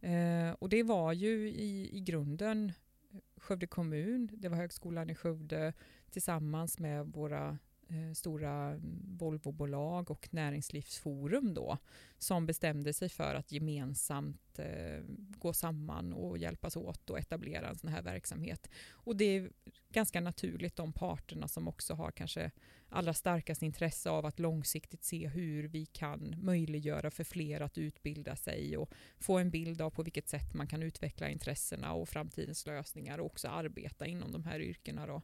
Eh, 0.00 0.50
och 0.58 0.68
det 0.68 0.82
var 0.82 1.12
ju 1.12 1.48
i, 1.48 1.96
i 1.96 2.00
grunden 2.00 2.72
Skövde 3.36 3.66
kommun, 3.66 4.28
det 4.32 4.48
var 4.48 4.56
Högskolan 4.56 5.10
i 5.10 5.14
Skövde 5.14 5.72
tillsammans 6.10 6.78
med 6.78 7.06
våra 7.06 7.58
Eh, 7.88 8.12
stora 8.12 8.80
Volvobolag 9.18 10.10
och 10.10 10.28
Näringslivsforum 10.30 11.54
då, 11.54 11.78
som 12.18 12.46
bestämde 12.46 12.92
sig 12.92 13.08
för 13.08 13.34
att 13.34 13.52
gemensamt 13.52 14.58
eh, 14.58 15.02
gå 15.38 15.52
samman 15.52 16.12
och 16.12 16.38
hjälpas 16.38 16.76
åt 16.76 17.10
och 17.10 17.18
etablera 17.18 17.68
en 17.68 17.78
sån 17.78 17.90
här 17.90 18.02
verksamhet. 18.02 18.70
Och 18.90 19.16
det 19.16 19.24
är 19.24 19.50
ganska 19.88 20.20
naturligt 20.20 20.76
de 20.76 20.92
parterna 20.92 21.48
som 21.48 21.68
också 21.68 21.94
har 21.94 22.10
kanske 22.10 22.50
allra 22.88 23.14
starkast 23.14 23.62
intresse 23.62 24.10
av 24.10 24.26
att 24.26 24.38
långsiktigt 24.38 25.04
se 25.04 25.28
hur 25.28 25.68
vi 25.68 25.86
kan 25.86 26.34
möjliggöra 26.38 27.10
för 27.10 27.24
fler 27.24 27.60
att 27.60 27.78
utbilda 27.78 28.36
sig 28.36 28.76
och 28.76 28.92
få 29.18 29.38
en 29.38 29.50
bild 29.50 29.80
av 29.80 29.90
på 29.90 30.02
vilket 30.02 30.28
sätt 30.28 30.54
man 30.54 30.66
kan 30.66 30.82
utveckla 30.82 31.28
intressena 31.28 31.92
och 31.92 32.08
framtidens 32.08 32.66
lösningar 32.66 33.18
och 33.18 33.26
också 33.26 33.48
arbeta 33.48 34.06
inom 34.06 34.32
de 34.32 34.44
här 34.44 34.60
yrkena. 34.60 35.06
Då. 35.06 35.22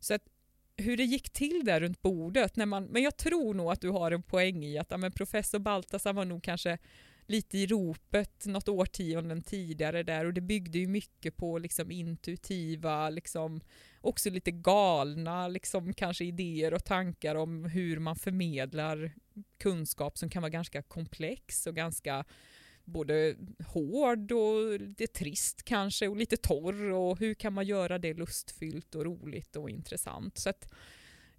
Så 0.00 0.14
att 0.14 0.33
hur 0.76 0.96
det 0.96 1.04
gick 1.04 1.30
till 1.30 1.64
där 1.64 1.80
runt 1.80 2.02
bordet. 2.02 2.56
När 2.56 2.66
man, 2.66 2.84
men 2.84 3.02
jag 3.02 3.16
tror 3.16 3.54
nog 3.54 3.72
att 3.72 3.80
du 3.80 3.90
har 3.90 4.10
en 4.10 4.22
poäng 4.22 4.64
i 4.64 4.78
att 4.78 4.90
ja, 4.90 4.96
men 4.96 5.12
professor 5.12 5.58
Baltasar 5.58 6.12
var 6.12 6.24
nog 6.24 6.42
kanske 6.42 6.78
lite 7.26 7.58
i 7.58 7.66
ropet 7.66 8.46
något 8.46 8.68
årtionden 8.68 9.42
tidigare 9.42 10.02
där 10.02 10.24
och 10.24 10.34
det 10.34 10.40
byggde 10.40 10.78
ju 10.78 10.86
mycket 10.86 11.36
på 11.36 11.58
liksom 11.58 11.90
intuitiva, 11.90 13.10
liksom, 13.10 13.60
också 14.00 14.30
lite 14.30 14.50
galna 14.50 15.48
liksom, 15.48 15.94
kanske 15.94 16.24
idéer 16.24 16.74
och 16.74 16.84
tankar 16.84 17.34
om 17.34 17.64
hur 17.64 17.98
man 17.98 18.16
förmedlar 18.16 19.12
kunskap 19.58 20.18
som 20.18 20.30
kan 20.30 20.42
vara 20.42 20.50
ganska 20.50 20.82
komplex 20.82 21.66
och 21.66 21.74
ganska 21.74 22.24
både 22.84 23.36
hård 23.66 24.32
och 24.32 24.80
lite 24.80 25.06
trist 25.06 25.62
kanske 25.62 26.08
och 26.08 26.16
lite 26.16 26.36
torr 26.36 26.90
och 26.90 27.18
hur 27.18 27.34
kan 27.34 27.52
man 27.52 27.66
göra 27.66 27.98
det 27.98 28.14
lustfyllt 28.14 28.94
och 28.94 29.04
roligt 29.04 29.56
och 29.56 29.70
intressant. 29.70 30.38
Så 30.38 30.50
att, 30.50 30.72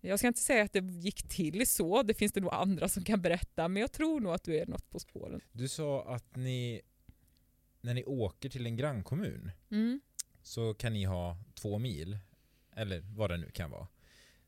jag 0.01 0.19
ska 0.19 0.27
inte 0.27 0.39
säga 0.39 0.63
att 0.63 0.73
det 0.73 0.79
gick 0.79 1.29
till 1.29 1.67
så, 1.67 2.03
det 2.03 2.13
finns 2.13 2.31
det 2.31 2.41
nog 2.41 2.53
andra 2.53 2.89
som 2.89 3.03
kan 3.03 3.21
berätta, 3.21 3.67
men 3.67 3.81
jag 3.81 3.91
tror 3.91 4.19
nog 4.19 4.33
att 4.33 4.43
du 4.43 4.57
är 4.57 4.65
något 4.65 4.89
på 4.89 4.99
spåren. 4.99 5.41
Du 5.51 5.67
sa 5.67 6.05
att 6.15 6.35
ni, 6.35 6.81
när 7.81 7.93
ni 7.93 8.03
åker 8.03 8.49
till 8.49 8.65
en 8.65 8.75
grannkommun, 8.75 9.51
mm. 9.71 10.01
så 10.43 10.73
kan 10.73 10.93
ni 10.93 11.03
ha 11.03 11.37
två 11.53 11.79
mil, 11.79 12.17
eller 12.75 12.99
vad 12.99 13.29
det 13.29 13.37
nu 13.37 13.51
kan 13.51 13.71
vara. 13.71 13.87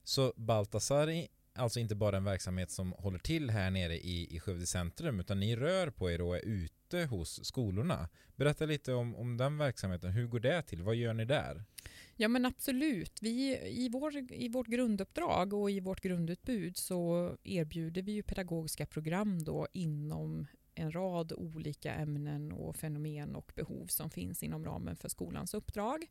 Så 0.03 0.33
Baltasar 0.35 1.27
alltså 1.57 1.79
inte 1.79 1.95
bara 1.95 2.17
en 2.17 2.23
verksamhet 2.23 2.71
som 2.71 2.91
håller 2.91 3.19
till 3.19 3.49
här 3.49 3.71
nere 3.71 3.97
i, 3.97 4.35
i 4.35 4.39
Skövde 4.39 4.65
centrum, 4.65 5.19
utan 5.19 5.39
ni 5.39 5.55
rör 5.55 5.89
på 5.89 6.11
er 6.11 6.21
och 6.21 6.37
är 6.37 6.45
ute 6.45 7.05
hos 7.05 7.45
skolorna. 7.45 8.09
Berätta 8.35 8.65
lite 8.65 8.93
om, 8.93 9.15
om 9.15 9.37
den 9.37 9.57
verksamheten. 9.57 10.11
Hur 10.11 10.27
går 10.27 10.39
det 10.39 10.61
till? 10.61 10.83
Vad 10.83 10.95
gör 10.95 11.13
ni 11.13 11.25
där? 11.25 11.63
Ja 12.15 12.27
men 12.27 12.45
absolut. 12.45 13.19
Vi, 13.21 13.57
i, 13.57 13.89
vår, 13.89 14.17
I 14.31 14.49
vårt 14.49 14.67
grunduppdrag 14.67 15.53
och 15.53 15.71
i 15.71 15.79
vårt 15.79 16.01
grundutbud 16.01 16.77
så 16.77 17.31
erbjuder 17.43 18.01
vi 18.01 18.11
ju 18.11 18.23
pedagogiska 18.23 18.85
program 18.85 19.43
då 19.43 19.67
inom 19.73 20.47
en 20.75 20.91
rad 20.91 21.33
olika 21.33 21.93
ämnen 21.93 22.51
och 22.51 22.75
fenomen 22.75 23.35
och 23.35 23.51
behov 23.55 23.87
som 23.87 24.09
finns 24.09 24.43
inom 24.43 24.65
ramen 24.65 24.95
för 24.95 25.09
skolans 25.09 25.53
uppdrag. 25.53 26.05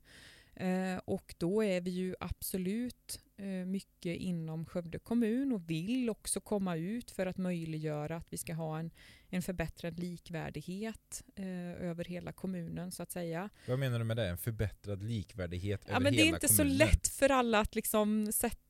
Eh, 0.56 0.98
och 1.04 1.34
då 1.38 1.64
är 1.64 1.80
vi 1.80 1.90
ju 1.90 2.14
absolut 2.20 3.20
eh, 3.36 3.46
mycket 3.46 4.16
inom 4.16 4.66
Skövde 4.66 4.98
kommun 4.98 5.52
och 5.52 5.70
vill 5.70 6.10
också 6.10 6.40
komma 6.40 6.76
ut 6.76 7.10
för 7.10 7.26
att 7.26 7.36
möjliggöra 7.36 8.16
att 8.16 8.26
vi 8.30 8.36
ska 8.36 8.54
ha 8.54 8.78
en, 8.78 8.90
en 9.30 9.42
förbättrad 9.42 9.98
likvärdighet 10.00 11.24
eh, 11.36 11.88
över 11.88 12.04
hela 12.04 12.32
kommunen 12.32 12.92
så 12.92 13.02
att 13.02 13.10
säga. 13.10 13.50
Vad 13.68 13.78
menar 13.78 13.98
du 13.98 14.04
med 14.04 14.16
det? 14.16 14.28
En 14.28 14.38
förbättrad 14.38 15.02
likvärdighet 15.02 15.82
ja, 15.84 15.90
över 15.90 16.00
men 16.00 16.12
hela 16.12 16.22
Det 16.22 16.28
är 16.28 16.34
inte 16.34 16.46
kommunen? 16.46 16.78
så 16.78 16.84
lätt 16.84 17.08
för 17.08 17.30
alla 17.30 17.60
att 17.60 17.74
liksom 17.74 18.32
sätta 18.32 18.66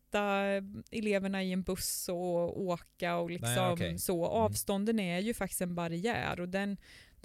eleverna 0.90 1.42
i 1.42 1.52
en 1.52 1.62
buss 1.62 2.08
och 2.08 2.60
åka 2.60 3.16
och 3.16 3.30
liksom 3.30 3.54
Nej, 3.54 3.72
okay. 3.72 3.98
så. 3.98 4.24
Mm. 4.24 4.30
Avstånden 4.30 5.00
är 5.00 5.18
ju 5.18 5.34
faktiskt 5.34 5.60
en 5.60 5.74
barriär 5.74 6.40
och 6.40 6.48
den 6.48 6.76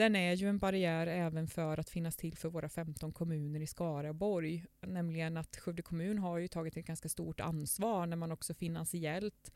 den 0.01 0.15
är 0.15 0.33
ju 0.33 0.49
en 0.49 0.57
barriär 0.57 1.07
även 1.07 1.47
för 1.47 1.77
att 1.77 1.89
finnas 1.89 2.17
till 2.17 2.37
för 2.37 2.49
våra 2.49 2.69
15 2.69 3.11
kommuner 3.11 3.59
i 3.59 3.67
Skaraborg. 3.67 4.65
Nämligen 4.81 5.37
att 5.37 5.55
Skövde 5.55 5.81
kommun 5.81 6.17
har 6.17 6.37
ju 6.37 6.47
tagit 6.47 6.77
ett 6.77 6.85
ganska 6.85 7.09
stort 7.09 7.39
ansvar 7.39 8.05
när 8.05 8.17
man 8.17 8.31
också 8.31 8.53
finansiellt 8.53 9.51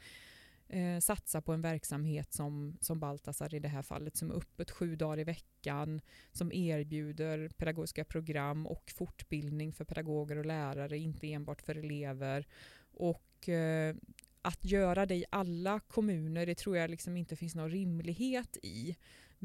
eh, 0.68 1.00
satsar 1.00 1.42
på 1.42 1.54
en 1.54 1.62
verksamhet 1.62 2.34
som, 2.34 2.78
som 2.82 3.00
Baltasar 3.00 3.56
i 3.56 3.60
det 3.60 3.68
här 3.68 3.82
fallet 3.82 4.18
som 4.18 4.32
är 4.32 4.36
öppet 4.36 4.72
sju 4.72 4.96
dagar 4.96 5.20
i 5.20 5.24
veckan, 5.24 6.02
som 6.32 6.52
erbjuder 6.52 7.50
pedagogiska 7.50 8.06
program 8.06 8.68
och 8.68 8.92
fortbildning 8.96 9.74
för 9.74 9.86
pedagoger 9.86 10.38
och 10.38 10.46
lärare, 10.46 10.98
inte 10.98 11.34
enbart 11.34 11.62
för 11.62 11.76
elever. 11.76 12.48
Och 12.94 13.50
eh, 13.50 13.96
att 14.42 14.66
göra 14.66 15.06
det 15.06 15.16
i 15.16 15.26
alla 15.30 15.80
kommuner, 15.80 16.46
det 16.46 16.56
tror 16.56 16.78
jag 16.78 16.90
liksom 16.90 17.18
inte 17.18 17.36
finns 17.36 17.56
någon 17.56 17.72
rimlighet 17.72 18.58
i. 18.64 18.96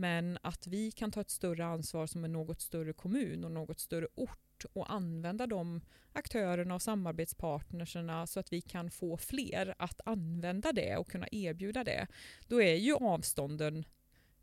Men 0.00 0.38
att 0.42 0.66
vi 0.66 0.90
kan 0.90 1.12
ta 1.12 1.20
ett 1.20 1.30
större 1.30 1.64
ansvar 1.66 2.06
som 2.06 2.24
en 2.24 2.32
något 2.32 2.60
större 2.60 2.92
kommun 2.92 3.44
och 3.44 3.52
något 3.52 3.80
större 3.80 4.06
ort 4.14 4.64
och 4.72 4.92
använda 4.92 5.46
de 5.46 5.80
aktörerna 6.12 6.74
och 6.74 6.82
samarbetspartnerserna 6.82 8.26
så 8.26 8.40
att 8.40 8.52
vi 8.52 8.60
kan 8.60 8.90
få 8.90 9.16
fler 9.16 9.74
att 9.78 10.00
använda 10.04 10.72
det 10.72 10.96
och 10.96 11.10
kunna 11.10 11.26
erbjuda 11.32 11.84
det. 11.84 12.06
Då 12.46 12.62
är 12.62 12.74
ju 12.74 12.94
avstånden 12.94 13.84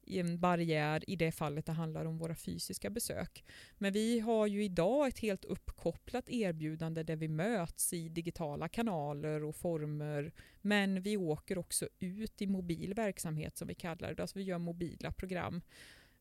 en 0.07 0.39
barriär 0.39 1.09
i 1.09 1.15
det 1.15 1.31
fallet 1.31 1.65
det 1.65 1.71
handlar 1.71 2.05
om 2.05 2.17
våra 2.17 2.35
fysiska 2.35 2.89
besök. 2.89 3.43
Men 3.77 3.93
vi 3.93 4.19
har 4.19 4.47
ju 4.47 4.63
idag 4.63 5.07
ett 5.07 5.19
helt 5.19 5.45
uppkopplat 5.45 6.29
erbjudande 6.29 7.03
där 7.03 7.15
vi 7.15 7.27
möts 7.27 7.93
i 7.93 8.09
digitala 8.09 8.67
kanaler 8.67 9.43
och 9.43 9.55
former. 9.55 10.33
Men 10.61 11.01
vi 11.01 11.17
åker 11.17 11.57
också 11.57 11.87
ut 11.99 12.41
i 12.41 12.47
mobil 12.47 12.93
verksamhet 12.93 13.57
som 13.57 13.67
vi 13.67 13.75
kallar 13.75 14.13
det. 14.13 14.21
Alltså 14.21 14.39
vi 14.39 14.43
gör 14.43 14.57
mobila 14.57 15.11
program 15.11 15.61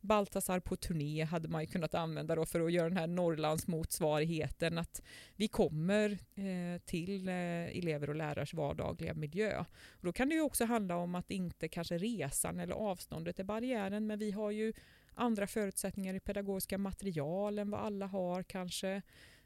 Baltasar 0.00 0.60
på 0.60 0.76
turné 0.76 1.24
hade 1.24 1.48
man 1.48 1.60
ju 1.60 1.66
kunnat 1.66 1.94
använda 1.94 2.34
då 2.34 2.46
för 2.46 2.60
att 2.60 2.72
göra 2.72 2.88
den 2.88 2.98
här 2.98 3.06
Norrlands 3.06 3.66
motsvarigheten 3.66 4.78
att 4.78 5.02
vi 5.36 5.48
kommer 5.48 6.10
eh, 6.34 6.80
till 6.84 7.28
eh, 7.28 7.34
elever 7.78 8.10
och 8.10 8.16
lärares 8.16 8.54
vardagliga 8.54 9.14
miljö. 9.14 9.64
Och 9.90 10.04
då 10.04 10.12
kan 10.12 10.28
det 10.28 10.34
ju 10.34 10.40
också 10.40 10.64
handla 10.64 10.96
om 10.96 11.14
att 11.14 11.30
inte 11.30 11.68
kanske 11.68 11.98
resan 11.98 12.60
eller 12.60 12.74
avståndet 12.74 13.38
är 13.38 13.44
barriären 13.44 14.06
men 14.06 14.18
vi 14.18 14.30
har 14.30 14.50
ju 14.50 14.72
andra 15.14 15.46
förutsättningar 15.46 16.14
i 16.14 16.20
pedagogiska 16.20 16.78
material 16.78 17.58
än 17.58 17.70
vad 17.70 17.80
alla 17.80 18.06
har 18.06 18.42
kanske. 18.42 19.02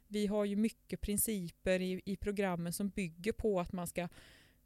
vi 0.07 0.27
har 0.27 0.45
ju 0.45 0.55
mycket 0.55 1.01
principer 1.01 1.79
i, 1.79 2.01
i 2.05 2.15
programmen 2.15 2.73
som 2.73 2.89
bygger 2.89 3.31
på 3.31 3.59
att 3.59 3.71
man 3.71 3.87
ska 3.87 4.07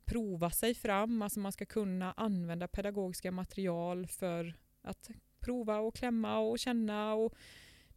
prova 0.06 0.52
sig 0.52 0.74
fram, 0.74 1.22
alltså 1.22 1.40
man 1.40 1.52
ska 1.52 1.66
kunna 1.66 2.14
använda 2.14 2.68
pedagogiska 2.68 3.32
material 3.32 4.08
för 4.08 4.54
att 4.82 5.10
prova 5.46 5.80
och 5.80 5.96
klämma 5.96 6.38
och 6.38 6.60
känna 6.60 7.14
och 7.14 7.34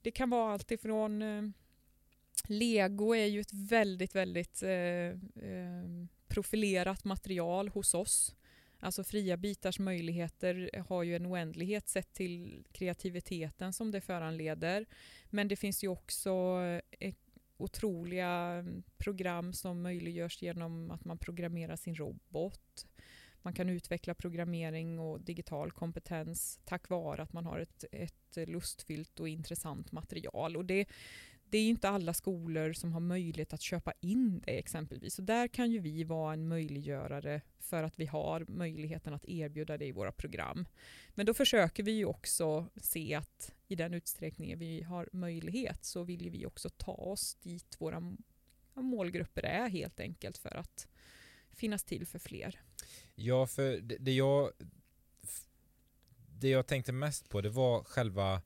det 0.02 0.11
kan 0.11 0.31
vara 0.31 0.52
allt 0.52 0.71
ifrån 0.71 1.23
eh, 1.23 1.43
Lego 2.49 3.14
är 3.14 3.26
ju 3.26 3.40
ett 3.40 3.52
väldigt, 3.52 4.14
väldigt 4.14 4.62
eh, 4.62 4.71
eh, 4.71 6.07
profilerat 6.28 7.05
material 7.05 7.69
hos 7.69 7.95
oss. 7.95 8.35
Alltså 8.81 9.05
fria 9.05 9.37
bitars 9.37 9.78
möjligheter 9.78 10.85
har 10.88 11.02
ju 11.02 11.17
en 11.17 11.26
oändlighet 11.26 11.88
sett 11.88 12.12
till 12.12 12.64
kreativiteten 12.73 13.73
som 13.73 13.90
det 13.90 14.00
föranleder. 14.00 14.87
Men 15.31 15.49
det 15.49 15.57
finns 15.57 15.85
ju 15.85 15.88
också 15.88 16.31
eh, 16.99 17.14
otroliga 17.57 18.28
mm, 18.28 18.83
program 18.99 19.52
som 19.52 19.83
möjliggörs 19.83 20.43
genom 20.43 20.90
att 20.90 21.05
man 21.05 21.19
programmerar 21.19 21.76
sin 21.76 21.95
robot. 21.95 22.87
Man 23.49 23.55
kan 23.55 23.69
utveckla 23.69 24.14
programmering 24.14 24.99
och 24.99 25.21
digital 25.21 25.71
kompetens 25.71 26.61
tack 26.64 26.88
vare 26.88 27.23
att 27.23 27.33
man 27.33 27.47
har 27.47 27.59
ett, 27.59 27.85
ett 27.93 28.49
lustfyllt 28.49 29.21
och 29.21 29.28
intressant 29.28 29.93
material. 29.93 30.57
Och 30.57 30.64
det, 30.64 30.88
det 31.45 31.59
är 31.59 31.69
inte 31.69 31.88
alla 31.88 32.14
skolor 32.14 32.73
som 32.73 32.93
har 32.93 33.00
möjlighet 33.00 33.52
att 33.52 33.61
köpa 33.61 33.93
in 34.00 34.43
det 34.47 34.59
exempelvis. 34.59 35.14
Så 35.14 35.23
där 35.23 35.49
kan 35.49 35.71
ju 35.71 35.78
vi 35.78 36.05
vara 36.05 36.33
en 36.33 36.49
möjliggörare 36.49 37.40
för 37.59 37.83
att 37.83 37.99
vi 37.99 38.07
har 38.07 38.45
möjligheten 38.49 39.14
att 39.14 39.28
erbjuda 39.28 39.78
det 39.78 39.87
i 39.87 39.93
våra 39.93 40.12
program. 40.12 40.69
Men 41.14 41.26
då 41.26 41.35
försöker 41.35 41.83
vi 41.83 41.93
ju 41.93 42.05
också 42.05 42.69
se 42.76 43.14
att 43.14 43.55
i 43.69 43.75
den 43.75 43.95
utsträckning 43.95 44.59
vi 44.59 44.83
har 44.83 45.09
möjlighet 45.12 45.85
så 45.85 46.02
vill 46.02 46.31
vi 46.31 46.47
också 46.47 46.69
ta 46.69 46.93
oss 46.93 47.35
dit 47.35 47.76
våra 47.78 48.17
målgrupper 48.75 49.43
är 49.43 49.69
helt 49.69 50.00
enkelt 50.00 50.38
för 50.38 50.57
att 50.57 50.88
finnas 51.52 51.85
till 51.85 52.07
för 52.07 52.19
fler. 52.19 52.61
Ja, 53.21 53.47
för 53.47 53.77
det, 53.81 53.97
det 54.01 54.13
jag 54.13 54.53
det 56.41 56.49
jag 56.49 56.67
tänkte 56.67 56.93
mest 56.93 57.29
på 57.29 57.41
det 57.41 57.49
var 57.49 57.85
själva 57.85 58.43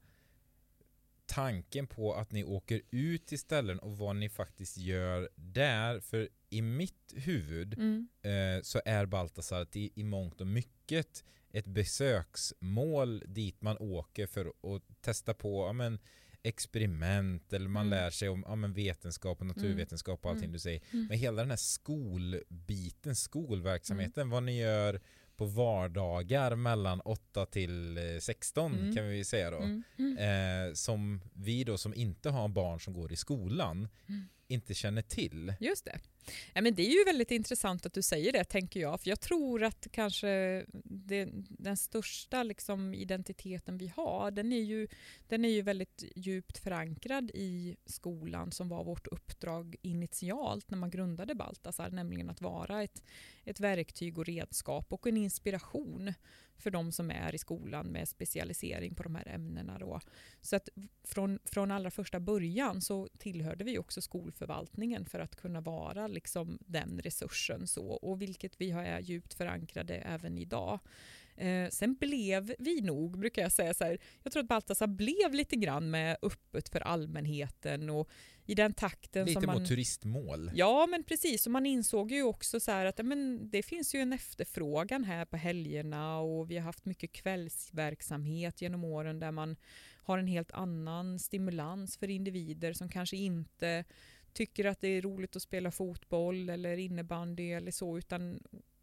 tanken 1.27 1.87
på 1.87 2.15
att 2.15 2.33
ni 2.33 2.45
åker 2.45 2.83
ut 2.91 3.27
till 3.27 3.39
ställen 3.39 3.79
och 3.79 3.99
vad 3.99 4.17
ni 4.17 4.29
faktiskt 4.29 4.77
gör 4.77 5.29
där. 5.35 6.01
För 6.01 6.29
i 6.49 6.63
mitt 6.63 7.13
huvud 7.15 7.75
mm. 7.75 8.09
eh, 8.23 8.63
så 8.63 8.81
är 8.85 9.07
Baltasar 9.07 9.67
i, 9.73 9.93
i 9.95 10.05
mångt 10.05 10.41
och 10.41 10.47
mycket 10.47 11.25
ett 11.51 11.67
besöksmål 11.67 13.23
dit 13.27 13.63
man 13.63 13.77
åker 13.79 14.27
för 14.27 14.47
att 14.47 14.83
testa 15.01 15.35
på 15.35 15.67
ja, 15.67 15.73
men, 15.73 15.99
experiment 16.43 17.53
eller 17.53 17.69
man 17.69 17.87
mm. 17.87 17.99
lär 17.99 18.11
sig 18.11 18.29
om 18.29 18.45
ja, 18.49 18.55
men 18.55 18.73
vetenskap 18.73 19.41
och 19.41 19.47
naturvetenskap 19.47 20.25
och 20.25 20.31
allting 20.31 20.45
mm. 20.45 20.53
du 20.53 20.59
säger. 20.59 20.81
Mm. 20.93 21.07
Men 21.07 21.19
hela 21.19 21.43
den 21.43 21.51
här 21.51 21.57
skolbiten, 21.57 23.17
skolverksamheten, 23.17 24.23
mm. 24.23 24.31
vad 24.31 24.43
ni 24.43 24.59
gör 24.59 25.01
på 25.37 25.47
vardagar 25.47 26.57
mellan 26.57 27.01
8 27.01 27.47
till 27.47 27.99
16 28.21 28.75
mm. 28.75 28.97
kan 28.97 29.09
vi 29.09 29.25
säga 29.25 29.51
då. 29.51 29.59
Mm. 29.59 29.83
Mm. 29.99 30.69
Eh, 30.69 30.75
som 30.75 31.21
vi 31.33 31.65
då 31.65 31.79
som 31.79 31.95
inte 31.95 32.31
har 32.31 32.49
barn 32.49 32.81
som 32.81 32.93
går 32.93 33.13
i 33.13 33.17
skolan 33.17 33.89
mm. 34.09 34.29
inte 34.49 34.75
känner 34.75 35.03
till. 35.03 35.55
Just 35.61 35.85
det. 35.85 35.99
Ja, 36.55 36.63
men 36.63 36.75
det 36.75 36.83
är 36.83 36.99
ju 36.99 37.05
väldigt 37.05 37.31
intressant 37.31 37.87
att 37.87 37.93
du 37.93 38.03
säger 38.03 38.33
det, 38.33 38.45
tänker 38.45 38.81
jag. 38.81 39.01
För 39.01 39.09
jag 39.09 39.21
tror 39.21 39.63
att 39.63 39.87
kanske 39.91 40.65
det, 40.85 41.29
den 41.49 41.77
största 41.77 42.43
liksom, 42.43 42.95
identiteten 42.95 43.79
vi 43.79 43.93
har, 43.97 44.31
den 44.31 44.53
är, 44.53 44.63
ju, 44.63 44.89
den 45.29 45.45
är 45.45 45.49
ju 45.49 45.63
väldigt 45.63 46.05
djupt 46.17 46.59
förankrad 46.59 47.31
i 47.35 47.77
skolan 47.87 48.53
som 48.53 48.69
var 48.69 48.85
vårt 48.85 49.07
uppdrag 49.07 49.77
initialt 49.83 50.71
när 50.71 50.79
man 50.79 50.91
grundade 50.91 51.35
Baltasar, 51.35 51.91
nämligen 51.91 52.31
att 52.31 52.41
vara 52.41 52.83
ett, 52.83 53.03
ett 53.45 53.61
verktyg 53.61 54.19
och 54.19 54.27
redskap 54.27 54.93
och 54.93 55.07
en 55.07 55.17
inspiration 55.17 56.13
för 56.63 56.71
de 56.71 56.93
som 56.93 57.11
är 57.11 57.35
i 57.35 57.39
skolan 57.39 57.87
med 57.87 58.09
specialisering 58.09 58.95
på 58.95 59.03
de 59.03 59.15
här 59.15 59.29
ämnena. 59.29 59.79
Då. 59.79 60.01
Så 60.41 60.57
att 60.57 60.69
från, 61.05 61.39
från 61.45 61.71
allra 61.71 61.91
första 61.91 62.21
början 62.21 62.81
så 62.81 63.09
tillhörde 63.19 63.65
vi 63.65 63.79
också 63.79 64.01
skolförvaltningen 64.01 65.07
för 65.07 65.21
att 65.21 65.37
kunna 65.37 65.61
vara 65.61 66.07
liksom 66.13 66.59
den 66.67 67.01
resursen. 67.01 67.67
Så, 67.67 67.87
och 67.87 68.23
vilket 68.23 68.61
vi 68.61 68.71
är 68.71 69.01
djupt 69.01 69.35
förankrade 69.35 69.95
även 69.95 70.39
idag. 70.39 70.81
Eh, 71.37 71.69
sen 71.69 71.95
blev 71.95 72.55
vi 72.59 72.81
nog, 72.81 73.19
brukar 73.19 73.43
jag 73.43 73.53
säga 73.53 73.75
så 73.75 73.85
här, 73.85 73.99
jag 74.23 74.33
tror 74.33 74.43
att 74.43 74.49
Baltasar 74.49 74.87
blev 74.87 75.35
lite 75.35 75.57
grann 75.57 75.91
med 75.91 76.17
öppet 76.23 76.69
för 76.69 76.81
allmänheten 76.81 77.91
och 77.91 78.11
i 78.47 78.55
den 78.55 78.75
takten 78.75 79.27
lite 79.27 79.41
som 79.41 79.47
man... 79.47 79.59
mot 79.59 79.69
turistmål. 79.69 80.51
Ja, 80.55 80.87
men 80.91 81.05
precis. 81.05 81.47
Och 81.47 81.53
man 81.53 81.67
insåg 81.67 82.13
ju 82.13 82.23
också 82.23 82.61
så 82.61 82.73
att 82.73 83.07
men, 83.07 83.51
det 83.51 83.63
finns 83.63 83.95
ju 83.95 84.01
en 84.01 84.13
efterfrågan 84.13 85.05
här 85.05 85.25
på 85.25 85.37
helgerna 85.37 86.19
och 86.19 86.51
vi 86.51 86.57
har 86.57 86.65
haft 86.65 86.85
mycket 86.85 87.13
kvällsverksamhet 87.13 88.63
genom 88.63 88.85
åren 88.85 89.21
där 89.21 89.31
man 89.31 89.57
har 90.05 90.19
en 90.19 90.27
helt 90.27 90.53
annan 90.53 91.19
stimulans 91.19 91.97
för 91.97 92.11
individer 92.11 92.73
som 92.73 92.89
kanske 92.89 93.17
inte 93.17 93.85
tycker 94.33 94.65
att 94.65 94.81
det 94.81 94.89
är 94.89 95.03
roligt 95.03 95.37
att 95.37 95.43
spela 95.43 95.71
fotboll 95.71 96.49
eller 96.49 96.77
innebandy 96.77 97.53
eller 97.53 97.71
så 97.71 97.99
utan 97.99 98.41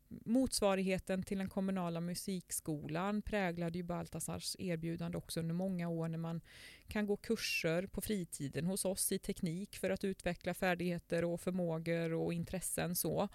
motsvarigheten 0.10 1.24
till 1.24 1.38
den 1.38 1.50
kommunala 1.50 2.02
musikskolan 2.02 3.22
präglade 3.22 3.78
ju 3.78 3.84
Baltasars 3.84 4.56
erbjudande 4.60 5.18
också 5.18 5.40
under 5.40 5.56
många 5.56 5.90
år 5.90 6.08
när 6.08 6.18
man 6.18 6.42
kan 6.88 7.06
gå 7.06 7.18
kurser 7.18 7.88
på 7.88 8.02
fritiden 8.02 8.66
hos 8.66 8.86
oss 8.86 9.12
i 9.12 9.20
teknik 9.20 9.78
för 9.78 9.90
att 9.90 10.04
utveckla 10.04 10.54
färdigheter 10.54 11.26
och 11.26 11.42
förmågor 11.42 12.14
och 12.14 12.34
intressen. 12.34 12.96
så. 12.96 13.30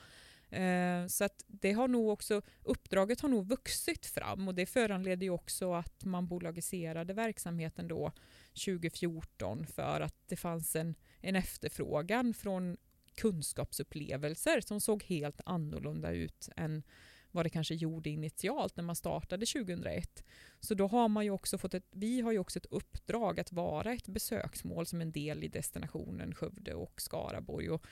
Eh, 0.54 1.06
så 1.06 1.24
att 1.24 1.44
det 1.46 1.72
har 1.72 1.88
nog 1.88 2.08
också, 2.08 2.42
uppdraget 2.62 3.20
har 3.20 3.28
nog 3.28 3.48
vuxit 3.48 4.06
fram 4.06 4.48
och 4.48 4.54
det 4.54 4.66
föranledde 4.66 5.24
ju 5.24 5.30
också 5.30 5.72
att 5.72 6.04
man 6.04 6.26
bolagiserade 6.26 7.14
verksamheten 7.14 7.88
då 7.88 8.12
2014 8.64 9.66
för 9.66 10.00
att 10.00 10.16
det 10.28 10.36
fanns 10.36 10.76
en, 10.76 10.94
en 11.20 11.36
efterfrågan 11.36 12.34
från 12.34 12.76
kunskapsupplevelser 13.14 14.60
som 14.60 14.80
såg 14.80 15.02
helt 15.02 15.40
annorlunda 15.44 16.12
ut 16.12 16.48
än 16.56 16.82
vad 17.30 17.44
det 17.44 17.50
kanske 17.50 17.74
gjorde 17.74 18.10
initialt 18.10 18.76
när 18.76 18.84
man 18.84 18.96
startade 18.96 19.46
2001. 19.46 20.24
Så 20.60 20.74
då 20.74 20.86
har 20.86 21.08
man 21.08 21.24
ju 21.24 21.30
också 21.30 21.58
fått 21.58 21.74
ett, 21.74 21.86
vi 21.90 22.20
har 22.20 22.32
ju 22.32 22.38
också 22.38 22.58
ett 22.58 22.66
uppdrag 22.70 23.40
att 23.40 23.52
vara 23.52 23.92
ett 23.92 24.08
besöksmål 24.08 24.86
som 24.86 25.00
en 25.00 25.12
del 25.12 25.44
i 25.44 25.48
destinationen 25.48 26.34
Skövde 26.34 26.74
och 26.74 27.00
Skaraborg. 27.00 27.70
Och 27.70 27.86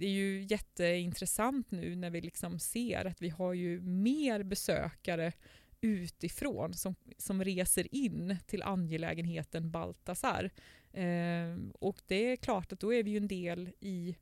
det 0.00 0.06
är 0.06 0.10
ju 0.10 0.42
jätteintressant 0.42 1.70
nu 1.70 1.96
när 1.96 2.10
vi 2.10 2.20
liksom 2.20 2.58
ser 2.58 3.04
att 3.04 3.22
vi 3.22 3.28
har 3.28 3.54
ju 3.54 3.80
mer 3.80 4.42
besökare 4.42 5.32
utifrån 5.80 6.74
som, 6.74 6.94
som 7.18 7.44
reser 7.44 7.94
in 7.94 8.36
till 8.46 8.62
angelägenheten 8.62 9.70
Baltasar. 9.70 10.50
Eh, 10.92 11.56
och 11.74 12.02
det 12.06 12.32
är 12.32 12.36
klart 12.36 12.72
att 12.72 12.80
då 12.80 12.94
är 12.94 13.02
vi 13.02 13.10
ju 13.10 13.16
en 13.16 13.28
del 13.28 13.70
i 13.80 14.16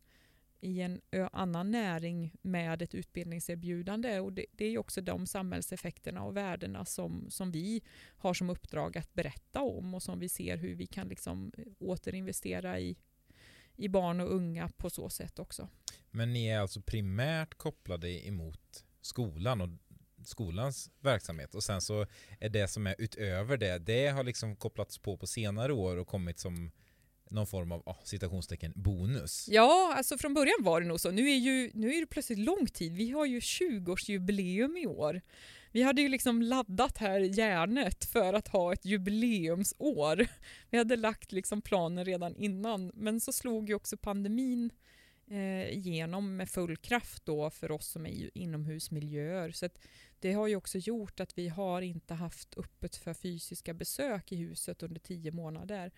i 0.61 0.81
en 0.81 1.01
annan 1.33 1.71
näring 1.71 2.33
med 2.43 2.83
ett 2.83 2.95
utbildningserbjudande. 2.95 4.21
Och 4.21 4.33
det, 4.33 4.47
det 4.53 4.65
är 4.65 4.79
också 4.79 5.01
de 5.01 5.27
samhällseffekterna 5.27 6.23
och 6.23 6.37
värdena 6.37 6.85
som, 6.85 7.27
som 7.31 7.51
vi 7.51 7.83
har 8.17 8.35
som 8.35 8.51
uppdrag 8.51 8.99
att 8.99 9.15
berätta 9.15 9.61
om 9.61 9.95
och 9.95 10.03
som 10.03 10.19
vi 10.19 10.29
ser 10.29 10.57
hur 10.57 10.75
vi 10.75 10.87
kan 10.87 11.09
liksom 11.09 11.53
eh, 11.59 11.65
återinvestera 11.79 12.81
i, 12.81 12.97
i 13.79 13.89
barn 13.89 14.21
och 14.21 14.35
unga 14.35 14.69
på 14.77 14.91
så 14.91 15.11
sätt 15.11 15.39
också. 15.39 15.69
Men 16.11 16.33
ni 16.33 16.47
är 16.47 16.59
alltså 16.59 16.81
primärt 16.81 17.55
kopplade 17.55 18.27
emot 18.27 18.85
skolan 19.01 19.61
och 19.61 19.69
skolans 20.25 20.91
verksamhet 21.01 21.55
och 21.55 21.63
sen 21.63 21.81
så 21.81 22.07
är 22.41 22.49
det 22.49 22.69
som 22.69 22.87
är 22.87 22.95
utöver 22.99 23.57
det, 23.57 23.79
det 23.79 24.09
har 24.09 24.25
liksom 24.25 24.57
kopplats 24.57 24.99
på 24.99 25.17
på 25.17 25.27
senare 25.27 25.73
år 25.73 25.97
och 25.97 26.09
kommit 26.09 26.39
som 26.39 26.71
någon 27.31 27.47
form 27.47 27.73
av 27.73 27.83
oh, 27.87 27.97
citationstecken 28.05 28.73
bonus. 28.77 29.49
Ja, 29.51 29.95
alltså 29.97 30.19
från 30.19 30.35
början 30.35 30.57
var 30.61 30.81
det 30.81 30.87
nog 30.87 31.01
så. 31.01 31.11
Nu 31.11 31.31
är, 31.31 31.37
ju, 31.37 31.71
nu 31.75 31.95
är 31.95 32.01
det 32.01 32.07
plötsligt 32.07 32.39
lång 32.39 32.67
tid. 32.67 32.93
Vi 32.93 33.11
har 33.11 33.27
ju 33.27 33.41
20-årsjubileum 33.41 34.79
i 34.79 34.87
år. 34.87 35.21
Vi 35.79 35.83
hade 35.83 36.03
ju 36.03 36.09
liksom 36.09 36.43
laddat 36.43 36.99
här 36.99 37.21
järnet 37.21 38.05
för 38.05 38.35
att 38.35 38.49
ha 38.49 38.73
ett 38.73 38.85
jubileumsår. 38.85 40.27
Vi 40.71 40.79
hade 40.79 40.97
lagt 40.97 41.33
liksom 41.33 41.63
planen 41.63 42.05
redan 42.05 42.37
innan, 42.37 42.91
men 42.95 43.21
så 43.21 43.33
slog 43.33 43.69
ju 43.69 43.75
också 43.75 43.97
pandemin 43.97 44.71
eh, 45.31 45.71
igenom 45.71 46.37
med 46.37 46.49
full 46.49 46.77
kraft 46.77 47.27
då 47.27 47.51
för 47.51 47.71
oss 47.71 47.89
som 47.89 48.07
är 48.07 48.11
i 48.11 48.31
inomhusmiljöer. 48.35 49.51
Så 49.51 49.69
det 50.21 50.33
har 50.33 50.47
ju 50.47 50.57
också 50.57 50.79
gjort 50.79 51.21
att 51.21 51.39
vi 51.39 51.49
har 51.49 51.83
inte 51.83 52.15
haft 52.15 52.59
öppet 52.59 52.97
för 52.97 53.15
fysiska 53.15 53.75
besök 53.75 54.33
i 54.33 54.37
huset 54.37 54.83
under 54.83 55.01
tio 55.01 55.33
månader. 55.33 55.93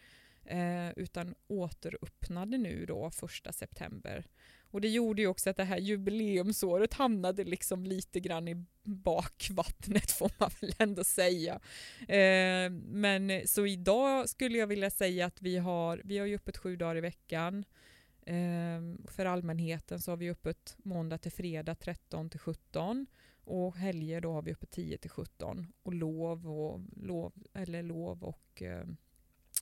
eh, 0.45 0.91
utan 0.97 1.35
återöppnade 1.47 2.59
nu 2.59 2.87
då 2.87 3.11
första 3.11 3.53
september. 3.53 4.27
Och 4.71 4.81
det 4.81 4.89
gjorde 4.89 5.23
ju 5.23 5.29
också 5.29 5.51
att 5.51 5.57
det 5.57 5.65
här 5.65 5.79
jubileumsåret 5.79 6.95
hamnade 6.95 7.45
liksom 7.45 7.85
lite 7.85 8.21
grann 8.21 8.49
i 8.49 8.65
bakvattnet 8.83 10.11
får 10.19 10.31
man 10.39 10.51
väl 10.61 10.75
ändå 10.79 11.05
säga. 11.05 11.61
Eh, 12.01 12.71
men 12.71 13.31
eh, 13.31 13.45
så 13.45 13.67
idag 13.67 14.29
skulle 14.29 14.59
jag 14.59 14.67
vilja 14.67 14.91
säga 14.91 15.27
att 15.27 15.43
vi 15.43 15.57
har, 15.57 16.01
vi 16.05 16.19
har 16.19 16.27
ju 16.27 16.35
öppet 16.35 16.57
sju 16.57 16.77
dagar 16.77 16.97
i 16.97 17.01
veckan. 17.01 17.65
Eh, 18.27 19.11
för 19.11 19.27
allmänheten 19.27 20.01
så 20.01 20.13
har 20.13 20.17
vi 20.17 20.31
öppet 20.31 20.77
måndag 20.79 21.19
till 21.19 21.33
fredag 21.33 21.75
13 21.75 22.31
till 22.31 22.41
17 22.41 23.07
och 23.45 23.77
helger 23.77 24.21
då 24.21 24.33
har 24.33 24.43
vi 24.43 24.53
öppet 24.53 24.71
10 24.71 24.99
till 24.99 25.11
17 25.11 25.67
och 25.83 25.95
lov 25.95 26.49
och 26.49 26.81
lov 26.97 27.33
eller 27.55 27.83
lov 27.83 28.25
och 28.25 28.63
eh, 28.63 28.85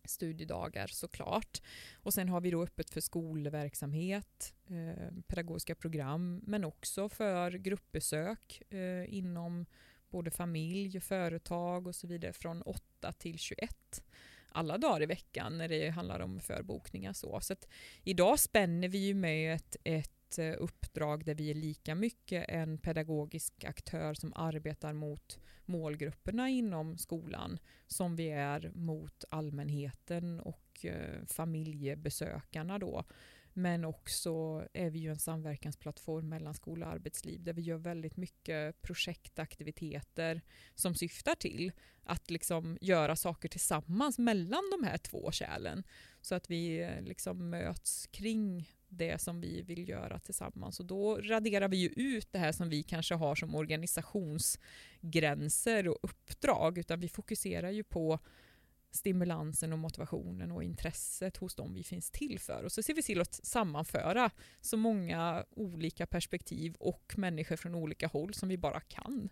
studiedagar 0.04 0.87
såklart. 0.87 1.62
Och 1.94 2.14
sen 2.14 2.28
har 2.28 2.40
vi 2.40 2.50
då 2.50 2.62
öppet 2.62 2.90
för 2.90 3.00
skolverksamhet, 3.00 4.54
eh, 4.66 5.14
pedagogiska 5.26 5.74
program, 5.74 6.40
men 6.46 6.64
också 6.64 7.08
för 7.08 7.50
gruppbesök 7.50 8.62
eh, 8.72 9.14
inom 9.14 9.66
både 10.11 10.30
familj, 10.30 11.00
företag 11.00 11.87
och 11.87 11.94
så 11.94 12.06
vidare 12.06 12.32
från 12.32 12.62
8 12.62 13.12
till 13.12 13.38
21 13.38 14.02
alla 14.52 14.78
dagar 14.78 15.02
i 15.02 15.06
veckan 15.06 15.58
när 15.58 15.68
det 15.68 15.88
handlar 15.88 16.20
om 16.20 16.40
förbokningar. 16.40 17.12
Så, 17.12 17.40
så 17.40 17.52
att 17.52 17.68
idag 18.04 18.38
spänner 18.38 18.88
vi 18.88 18.98
ju 18.98 19.14
med 19.14 19.54
ett, 19.54 19.76
ett 19.84 20.17
ett 20.29 20.38
eh, 20.38 20.62
uppdrag 20.62 21.25
där 21.25 21.35
vi 21.35 21.51
är 21.51 21.55
lika 21.55 21.95
mycket 21.95 22.45
en 22.49 22.79
pedagogisk 22.79 23.64
aktör 23.64 24.14
som 24.14 24.33
arbetar 24.37 24.93
mot 24.93 25.38
målgrupperna 25.64 26.49
inom 26.49 26.99
skolan 26.99 27.59
som 27.87 28.17
vi 28.17 28.31
är 28.31 28.71
mot 28.75 29.25
allmänheten 29.31 30.41
och 30.41 30.85
eh, 30.85 31.27
familjebesökarna 31.27 32.79
då. 32.79 33.05
Men 33.53 33.85
också 33.85 34.64
är 34.73 34.91
vi 34.91 34.99
ju 34.99 35.11
en 35.11 35.19
samverkansplattform 35.19 36.29
mellan 36.29 36.55
skola 36.55 36.87
och 36.87 36.93
arbetsliv 36.93 37.45
där 37.45 37.53
vi 37.53 37.62
gör 37.62 37.79
väldigt 37.79 38.17
mycket 38.17 38.83
projektaktiviteter 38.83 40.41
som 40.75 40.95
syftar 40.95 41.35
till 41.35 41.73
att 42.03 42.31
liksom 42.31 42.79
göra 42.81 43.17
saker 43.17 43.49
tillsammans 43.49 44.19
mellan 44.19 44.62
de 44.71 44.87
här 44.87 44.99
två 44.99 45.33
kärlen. 45.33 45.85
Så 46.21 46.35
att 46.35 46.51
vi 46.51 46.83
eh, 46.83 47.03
liksom 47.03 47.51
möts 47.51 48.07
kring 48.07 48.69
det 48.88 49.20
som 49.20 49.40
vi 49.40 49.62
vill 49.62 49.88
göra 49.88 50.18
tillsammans. 50.18 50.81
Och 50.81 50.87
då 50.87 51.16
raderar 51.16 51.68
vi 51.68 51.77
ju 51.77 51.88
ut 51.88 52.33
det 52.33 52.38
här 52.38 52.53
som 52.53 52.68
vi 52.68 52.83
kanske 52.83 53.14
har 53.14 53.35
som 53.35 53.55
organisationsgränser 53.55 55.88
och 55.88 55.98
uppdrag, 56.03 56.79
utan 56.79 57.01
vi 57.01 57.09
fokuserar 57.09 57.70
ju 57.70 57.85
på 57.85 58.18
stimulansen 58.90 59.72
och 59.72 59.79
motivationen 59.79 60.53
och 60.53 60.62
intresset 60.62 61.37
hos 61.37 61.55
dem 61.55 61.74
vi 61.74 61.85
finns 61.85 62.11
till 62.11 62.38
för. 62.38 62.64
Och 62.64 62.72
så 62.72 62.83
ser 62.83 62.94
vi 62.94 63.03
till 63.03 63.20
att 63.20 63.35
sammanföra 63.35 64.31
så 64.61 64.77
många 64.77 65.44
olika 65.51 66.07
perspektiv 66.07 66.74
och 66.79 67.14
människor 67.16 67.57
från 67.57 67.74
olika 67.74 68.07
håll 68.07 68.35
som 68.35 68.48
vi 68.48 68.59
bara 68.59 68.81
kan. 68.81 69.29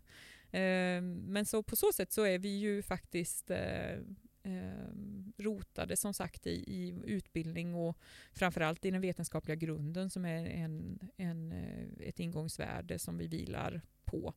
Ehm, 0.50 1.14
men 1.14 1.46
så 1.46 1.62
på 1.62 1.76
så 1.76 1.92
sätt 1.92 2.12
så 2.12 2.22
är 2.22 2.38
vi 2.38 2.58
ju 2.58 2.82
faktiskt 2.82 3.50
eh, 3.50 3.98
eh, 4.46 5.42
rotade 5.42 5.96
som 5.96 6.14
sagt 6.14 6.46
i, 6.46 6.50
i, 6.50 6.94
utbildning 7.04 7.74
och 7.74 7.98
framförallt 8.32 8.84
i 8.84 8.90
den 8.90 9.00
vetenskapliga 9.00 9.54
grunden 9.54 10.10
som 10.10 10.24
är 10.24 10.46
en, 10.46 10.98
en, 11.16 11.52
eh, 11.52 12.08
ett 12.08 12.20
ingångsvärde 12.20 12.98
som 12.98 13.18
vi 13.18 13.26
vilar 13.26 13.82
på. 14.04 14.34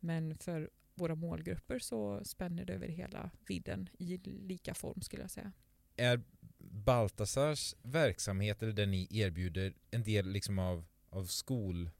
Men 0.00 0.34
för 0.34 0.70
våra 0.94 1.14
målgrupper 1.14 1.78
så 1.78 2.24
spänner 2.24 2.64
det 2.64 2.74
över 2.74 2.88
hela 2.88 3.30
vidden 3.48 3.88
i 3.98 4.16
lika 4.24 4.74
form 4.74 5.00
skulle 5.00 5.22
jag 5.22 5.30
säga. 5.30 5.52
Är 5.96 6.22
Baltasars 6.58 7.74
verksamhet 7.82 8.62
eller 8.62 8.72
det 8.72 8.86
ni 8.86 9.08
erbjuder 9.10 9.74
en 9.90 10.02
del 10.02 10.28
liksom 10.28 10.58
av, 10.58 10.84
av 11.10 11.24
skol 11.24 11.90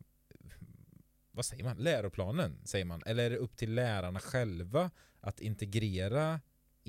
vad 1.39 1.45
säger 1.45 1.65
man, 1.65 1.77
läroplanen 1.77 2.59
säger 2.65 2.85
man, 2.85 3.03
eller 3.07 3.25
är 3.25 3.31
det 3.31 3.37
upp 3.37 3.57
till 3.57 3.75
lärarna 3.75 4.21
själva 4.21 4.91
att 5.21 5.41
integrera 5.41 6.41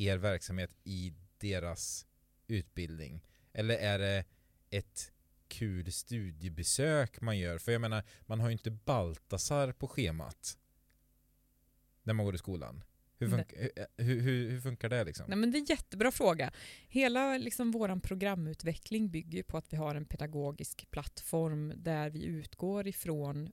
er 0.08 0.18
verksamhet 0.18 0.72
i 0.84 1.14
deras 1.38 2.06
utbildning? 2.48 3.26
Eller 3.54 3.78
är 3.78 4.00
det 4.00 4.26
ett 4.70 5.12
kul 5.48 5.92
studiebesök 5.92 7.22
man 7.22 7.38
gör? 7.38 7.58
För 7.58 7.72
jag 7.72 7.82
menar, 7.82 8.04
man 8.26 8.40
har 8.40 8.48
ju 8.48 8.54
inte 8.54 8.72
Baltasar 8.72 9.72
på 9.72 9.88
schemat 9.88 10.58
när 12.04 12.14
man 12.14 12.26
går 12.26 12.36
i 12.36 12.38
skolan. 12.38 12.84
Hur, 13.18 13.30
fun 13.30 13.44
hur, 13.98 14.22
hur, 14.22 14.50
hur, 14.50 14.62
funkar 14.62 14.90
det? 14.90 15.04
Liksom? 15.04 15.26
Nej, 15.28 15.38
men 15.38 15.52
det 15.52 15.58
är 15.58 15.60
en 15.60 15.66
jättebra 15.66 16.12
fråga. 16.12 16.52
Hela 16.88 17.38
liksom, 17.38 17.72
vår 17.72 18.00
programutveckling 18.00 19.10
bygger 19.10 19.44
på 19.44 19.58
att 19.58 19.74
vi 19.74 19.78
har 19.78 19.96
en 19.96 20.06
pedagogisk 20.06 20.92
plattform 20.92 21.74
där 21.76 22.10
vi 22.10 22.24
utgår 22.24 22.88
ifrån 22.88 23.52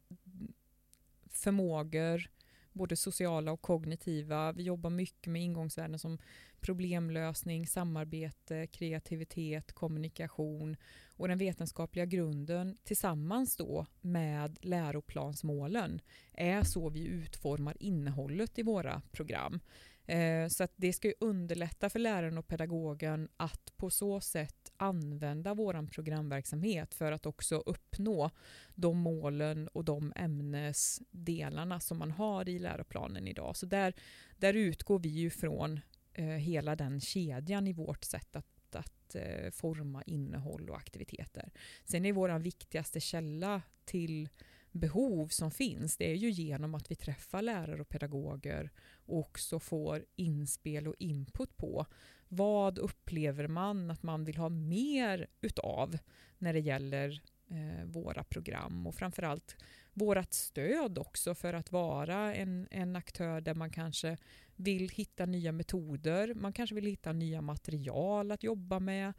förmågor, 1.31 2.31
både 2.77 2.97
sociala 2.97 3.53
och 3.53 3.63
kognitiva. 3.63 4.53
Vi 4.53 4.63
jobbar 4.63 4.91
mycket 4.91 5.33
med 5.33 5.43
ingångsvärden 5.43 5.99
som 5.99 6.19
problemlösning, 6.61 7.67
samarbete, 7.67 8.67
kreativitet, 8.67 9.73
kommunikation 9.73 10.77
och 11.07 11.29
den 11.29 11.39
vetenskapliga 11.39 12.07
grunden 12.07 12.77
tillsammans 12.85 13.57
då 13.57 13.87
med 14.01 14.59
läroplansmålen 14.61 16.01
är 16.33 16.63
så 16.63 16.89
vi 16.89 17.07
utformar 17.07 17.77
innehållet 17.81 18.59
i 18.59 18.63
våra 18.63 19.03
program. 19.13 19.61
Eh, 20.07 20.49
så 20.49 20.65
att 20.65 20.73
det 20.77 20.93
ska 20.93 21.13
underlätta 21.21 21.91
för 21.91 21.99
läraren 21.99 22.39
och 22.39 22.49
pedagogen 22.49 23.29
att 23.37 23.73
på 23.77 23.91
så 23.91 24.21
sätt 24.21 24.73
använda 24.77 25.55
vår 25.55 25.87
programverksamhet 25.91 26.95
för 26.95 27.13
att 27.13 27.27
också 27.27 27.57
uppnå 27.57 28.31
de 28.75 28.99
målen 28.99 29.69
och 29.69 29.85
de 29.85 30.13
ämnesdelarna 30.17 31.81
som 31.81 31.99
man 31.99 32.11
har 32.11 32.49
i 32.49 32.59
läroplanen 32.59 33.29
idag. 33.29 33.57
Så 33.57 33.67
där, 33.67 33.95
där 34.37 34.55
utgår 34.55 34.99
vi 34.99 35.09
ju 35.09 35.31
från 35.31 35.81
eh, 36.13 36.25
hela 36.25 36.77
den 36.77 37.01
kedjan 37.01 37.67
i 37.67 37.73
vårt 37.73 38.05
sätt 38.05 38.37
att, 38.37 38.77
att 38.77 39.15
eh, 39.15 39.51
forma 39.51 40.03
innehåll 40.03 40.71
och 40.71 40.77
aktiviteter. 40.77 41.51
Sen 41.85 42.05
är 42.05 42.13
vår 42.13 42.39
viktigaste 42.39 43.01
källa 43.01 43.63
till 43.85 44.29
behov 44.77 45.29
som 45.29 45.51
finns, 45.51 45.97
det 45.97 46.11
är 46.11 46.15
ju 46.15 46.31
genom 46.31 46.75
att 46.75 46.91
vi 46.91 46.95
träffar 46.95 47.43
lärare 47.43 47.81
och 47.81 47.89
pedagoger 47.89 48.71
och 49.07 49.19
också 49.19 49.61
får 49.61 50.05
inspel 50.17 50.89
och 50.89 50.95
input 50.99 51.57
på 51.57 51.87
vad 52.29 52.79
upplever 52.79 53.49
man 53.49 53.91
att 53.91 54.03
man 54.03 54.25
vill 54.25 54.37
ha 54.37 54.49
mer 54.49 55.27
utav 55.41 55.99
när 56.39 56.53
det 56.53 56.61
gäller 56.61 57.21
eh, 57.51 57.85
våra 57.85 58.25
program 58.25 58.87
och 58.87 58.95
framförallt 58.95 59.57
vårat 59.93 60.35
stöd 60.35 60.99
också 60.99 61.35
för 61.35 61.55
att 61.55 61.73
vara 61.73 62.35
en, 62.35 62.69
en 62.71 62.97
aktör 62.97 63.41
där 63.41 63.55
man 63.55 63.71
kanske 63.71 64.17
vill 64.57 64.89
hitta 64.89 65.27
nya 65.27 65.53
metoder, 65.53 66.35
man 66.35 66.53
kanske 66.53 66.75
vill 66.75 66.87
hitta 66.87 67.13
nya 67.13 67.41
material 67.41 68.33
att 68.33 68.43
jobba 68.43 68.79
med 68.79 69.13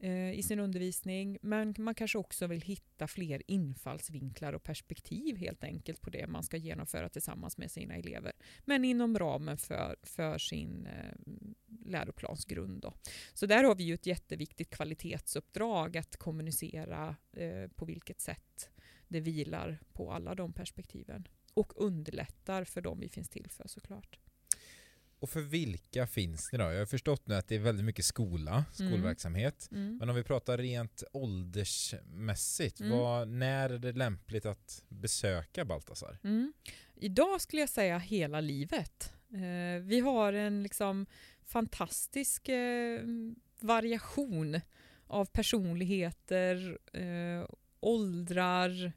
eh, 0.00 0.32
i 0.32 0.42
sin 0.42 0.60
undervisning, 0.60 1.38
men 1.42 1.74
man 1.78 1.94
kanske 1.94 2.18
också 2.18 2.46
vill 2.46 2.60
hitta 2.60 3.06
fler 3.06 3.42
infallsvinklar 3.46 4.52
och 4.52 4.62
perspektiv 4.62 5.36
helt 5.36 5.64
enkelt 5.64 6.00
på 6.00 6.10
det 6.10 6.26
man 6.26 6.42
ska 6.42 6.56
genomföra 6.56 7.08
tillsammans 7.08 7.58
med 7.58 7.70
sina 7.70 7.94
elever, 7.94 8.32
men 8.64 8.84
inom 8.84 9.18
ramen 9.18 9.58
för, 9.58 9.96
för 10.02 10.38
sin 10.38 10.86
eh, 10.86 11.14
läroplansgrund. 11.86 12.80
Då. 12.80 12.94
Så 13.34 13.46
där 13.46 13.64
har 13.64 13.74
vi 13.74 13.84
ju 13.84 13.94
ett 13.94 14.06
jätteviktigt 14.06 14.70
kvalitetsuppdrag 14.70 15.96
att 15.96 16.16
kommunicera 16.16 17.16
eh, 17.32 17.68
på 17.68 17.84
vilket 17.84 18.20
sätt 18.20 18.70
det 19.08 19.20
vilar 19.20 19.78
på 19.92 20.12
alla 20.12 20.34
de 20.34 20.52
perspektiven 20.52 21.28
och 21.54 21.72
underlättar 21.76 22.64
för 22.64 22.80
dem 22.80 23.00
vi 23.00 23.08
finns 23.08 23.28
till 23.28 23.50
för 23.50 23.68
såklart. 23.68 24.18
Och 25.20 25.30
för 25.30 25.40
vilka 25.40 26.06
finns 26.06 26.52
ni 26.52 26.58
då? 26.58 26.64
Jag 26.64 26.78
har 26.78 26.86
förstått 26.86 27.26
nu 27.26 27.34
att 27.34 27.48
det 27.48 27.54
är 27.54 27.58
väldigt 27.58 27.84
mycket 27.84 28.04
skola, 28.04 28.50
mm. 28.50 28.64
skolverksamhet. 28.90 29.68
Mm. 29.70 29.82
Mm. 29.82 29.96
Men 29.96 30.08
om 30.08 30.16
vi 30.16 30.22
pratar 30.22 30.58
rent 30.58 31.02
åldersmässigt, 31.12 32.80
mm. 32.80 32.98
vad, 32.98 33.28
när 33.28 33.70
är 33.70 33.78
det 33.78 33.92
lämpligt 33.92 34.46
att 34.46 34.84
besöka 34.88 35.64
Baltasar? 35.64 36.18
Mm. 36.24 36.52
Idag 36.94 37.40
skulle 37.40 37.62
jag 37.62 37.68
säga 37.68 37.98
hela 37.98 38.40
livet. 38.40 39.12
Eh, 39.32 39.82
vi 39.82 40.00
har 40.00 40.32
en 40.32 40.62
liksom 40.62 41.06
fantastisk 41.44 42.48
eh, 42.48 43.00
variation 43.60 44.60
av 45.06 45.24
personligheter, 45.24 46.78
eh, 46.92 47.46
åldrar, 47.80 48.92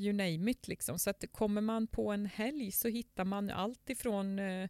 you 0.00 0.12
name 0.12 0.50
it. 0.50 0.68
Liksom. 0.68 0.98
Så 0.98 1.10
att 1.10 1.24
kommer 1.32 1.60
man 1.60 1.86
på 1.86 2.10
en 2.12 2.26
helg 2.26 2.72
så 2.72 2.88
hittar 2.88 3.24
man 3.24 3.50
allt 3.50 3.90
ifrån 3.90 4.38
eh, 4.38 4.62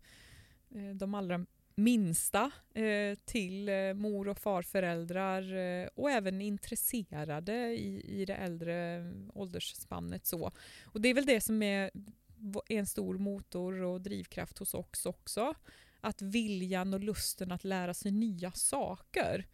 eh 0.75 0.95
de 0.95 1.15
allra 1.15 1.47
minsta 1.81 2.51
eh, 2.75 3.19
till 3.25 3.69
eh, 3.69 3.95
mor 3.95 4.29
och 4.29 4.39
farföräldrar 4.39 5.57
eh, 5.57 5.89
och 5.95 6.11
även 6.11 6.41
intresserade 6.41 7.53
i, 7.55 8.21
i 8.21 8.25
det 8.25 8.35
äldre 8.35 9.05
åldersspannet. 9.35 10.27
Så. 10.27 10.53
Och 10.85 11.01
det 11.01 11.09
är 11.09 11.15
väl 11.15 11.27
det 11.27 11.41
som 11.41 11.63
är 11.63 11.91
en 12.69 12.87
stor 12.87 13.19
motor 13.19 13.83
och 13.83 14.01
drivkraft 14.01 14.59
hos 14.59 14.75
oss 14.75 15.07
också. 15.07 15.55
att 16.01 16.23
viljan 16.23 16.95
och 16.95 17.01
lusten 17.01 17.53
att 17.53 17.65
lära 17.65 17.95
sig 17.95 18.13
nya 18.13 18.53
saker, 18.53 19.47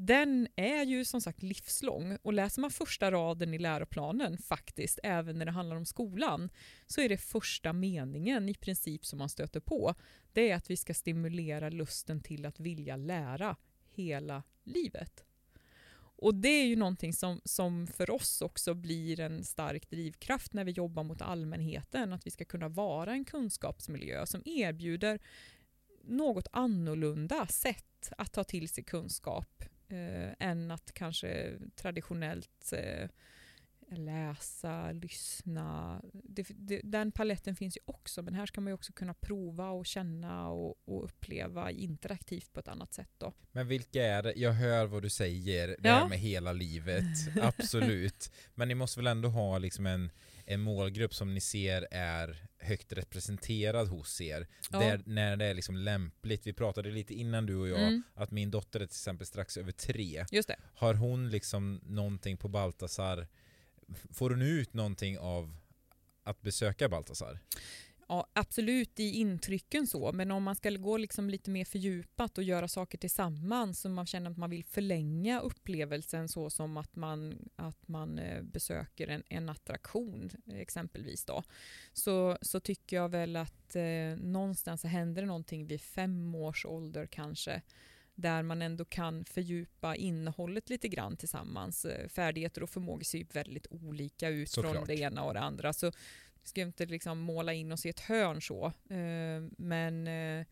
den 0.00 0.48
är 0.56 0.84
ju 0.84 1.04
som 1.04 1.20
sagt 1.20 1.42
livslång. 1.42 2.18
Och 2.22 2.32
läser 2.32 2.60
man 2.60 2.70
första 2.70 3.10
raden 3.10 3.54
i 3.54 3.58
läroplanen 3.58 4.38
faktiskt, 4.38 4.98
även 5.02 5.38
när 5.38 5.46
det 5.46 5.52
handlar 5.52 5.76
om 5.76 5.84
skolan, 5.84 6.50
så 6.86 7.00
är 7.00 7.08
det 7.08 7.18
första 7.18 7.72
meningen 7.72 8.48
i 8.48 8.54
princip 8.54 9.06
som 9.06 9.18
man 9.18 9.28
stöter 9.28 9.60
på. 9.60 9.94
Det 10.32 10.50
är 10.50 10.56
att 10.56 10.70
vi 10.70 10.76
ska 10.76 10.94
stimulera 10.94 11.70
lusten 11.70 12.20
till 12.20 12.46
att 12.46 12.60
vilja 12.60 12.96
lära 12.96 13.56
hela 13.90 14.42
livet. 14.64 15.24
Och 16.20 16.34
det 16.34 16.48
är 16.48 16.66
ju 16.66 16.76
någonting 16.76 17.12
som, 17.12 17.40
som 17.44 17.86
för 17.86 18.10
oss 18.10 18.42
också 18.42 18.74
blir 18.74 19.20
en 19.20 19.44
stark 19.44 19.90
drivkraft 19.90 20.52
när 20.52 20.64
vi 20.64 20.72
jobbar 20.72 21.02
mot 21.02 21.22
allmänheten, 21.22 22.12
att 22.12 22.26
vi 22.26 22.30
ska 22.30 22.44
kunna 22.44 22.68
vara 22.68 23.12
en 23.12 23.24
kunskapsmiljö 23.24 24.26
som 24.26 24.42
erbjuder 24.44 25.18
något 26.04 26.48
annorlunda 26.52 27.46
sätt 27.46 28.12
att 28.18 28.32
ta 28.32 28.44
till 28.44 28.68
sig 28.68 28.84
kunskap 28.84 29.64
eh, 29.88 30.48
än 30.48 30.70
att 30.70 30.92
kanske 30.94 31.52
traditionellt 31.76 32.72
eh, 32.72 33.08
läsa, 33.90 34.92
lyssna. 34.92 36.02
Det, 36.12 36.46
det, 36.48 36.80
den 36.84 37.12
paletten 37.12 37.56
finns 37.56 37.76
ju 37.76 37.80
också, 37.84 38.22
men 38.22 38.34
här 38.34 38.46
ska 38.46 38.60
man 38.60 38.70
ju 38.70 38.74
också 38.74 38.92
kunna 38.92 39.14
prova 39.14 39.70
och 39.70 39.86
känna 39.86 40.48
och, 40.48 40.78
och, 40.84 41.04
uppleva 41.04 41.70
interaktivt 41.70 42.52
på 42.52 42.60
ett 42.60 42.68
annat 42.68 42.94
sätt. 42.94 43.10
Då. 43.18 43.32
Men 43.52 43.68
vilka 43.68 44.02
är 44.02 44.22
det? 44.22 44.32
Jag 44.36 44.52
hör 44.52 44.86
vad 44.86 45.02
du 45.02 45.10
säger, 45.10 45.76
det 45.78 45.88
här 45.88 46.08
med 46.08 46.18
hela 46.18 46.52
livet, 46.52 47.04
absolut. 47.42 48.32
Men 48.54 48.68
ni 48.68 48.74
måste 48.74 48.98
väl 49.00 49.06
ändå 49.06 49.28
ha 49.28 49.58
liksom 49.58 49.86
en, 49.86 50.10
en 50.44 50.60
målgrupp 50.60 51.14
som 51.14 51.34
ni 51.34 51.40
ser 51.40 51.86
är 51.90 52.48
högt 52.58 52.92
representerad 52.92 53.88
hos 53.88 54.20
er. 54.20 54.46
Ja. 54.70 54.78
Där, 54.78 55.02
när 55.06 55.36
det 55.36 55.44
är 55.44 55.54
liksom 55.54 55.76
lämpligt. 55.76 56.46
Vi 56.46 56.52
pratade 56.52 56.90
lite 56.90 57.14
innan 57.14 57.46
du 57.46 57.56
och 57.56 57.68
jag 57.68 57.82
mm. 57.82 58.02
att 58.14 58.30
min 58.30 58.50
dotter 58.50 58.80
är 58.80 58.86
till 58.86 58.94
exempel 58.94 59.26
strax 59.26 59.56
över 59.56 59.72
tre. 59.72 60.24
Har 60.74 60.94
hon 60.94 61.30
liksom 61.30 61.80
någonting 61.82 62.36
på 62.36 62.48
Baltasar 62.48 63.26
Får 64.10 64.30
du 64.30 64.48
ut 64.48 64.74
någonting 64.74 65.18
av 65.18 65.56
att 66.22 66.42
besöka 66.42 66.88
Baltasar? 66.88 67.38
Ja, 68.10 68.26
absolut 68.32 69.00
i 69.00 69.10
intrycken 69.10 69.86
så, 69.86 70.12
men 70.12 70.30
om 70.30 70.42
man 70.42 70.56
ska 70.56 70.70
gå 70.70 70.96
liksom 70.96 71.30
lite 71.30 71.50
mer 71.50 71.64
fördjupat 71.64 72.38
och 72.38 72.44
göra 72.44 72.68
saker 72.68 72.98
tillsammans 72.98 73.80
så 73.80 73.88
man 73.88 74.06
känner 74.06 74.30
att 74.30 74.36
man 74.36 74.50
vill 74.50 74.64
förlänga 74.64 75.40
upplevelsen 75.40 76.28
så 76.28 76.50
som 76.50 76.76
att 76.76 76.96
man, 76.96 77.48
att 77.56 77.88
man 77.88 78.18
eh, 78.18 78.42
besöker 78.42 79.08
en, 79.08 79.22
en 79.28 79.48
attraktion 79.48 80.30
exempelvis 80.52 81.24
då, 81.24 81.42
så, 81.92 82.38
så 82.42 82.60
tycker 82.60 82.96
jag 82.96 83.08
väl 83.08 83.36
att 83.36 83.76
eh, 83.76 84.16
någonstans 84.16 84.84
händer 84.84 85.22
det 85.22 85.28
någonting 85.28 85.66
vid 85.66 85.80
fem 85.80 86.34
års 86.34 86.66
ålder 86.66 87.06
kanske 87.06 87.62
där 88.18 88.42
man 88.42 88.62
ändå 88.62 88.84
kan 88.84 89.24
fördjupa 89.24 89.96
innehållet 89.96 90.70
lite 90.70 90.88
grann 90.88 91.16
tillsammans. 91.16 91.84
Eh, 91.84 92.08
färdigheter 92.08 92.62
och 92.62 92.70
förmågor 92.70 93.04
ser 93.04 93.18
ju 93.18 93.24
väldigt 93.32 93.66
olika 93.70 94.28
ut 94.28 94.50
Såklart. 94.50 94.76
från 94.76 94.86
det 94.86 94.94
ena 94.94 95.22
och 95.22 95.34
det 95.34 95.40
andra. 95.40 95.72
Så 95.72 95.92
ska 96.44 96.60
inte 96.60 96.86
liksom 96.86 97.18
måla 97.18 97.52
in 97.52 97.72
oss 97.72 97.86
i 97.86 97.88
ett 97.88 98.00
hörn 98.00 98.42
så. 98.42 98.66
Eh, 98.66 99.48
men, 99.58 100.06
eh, 100.06 100.46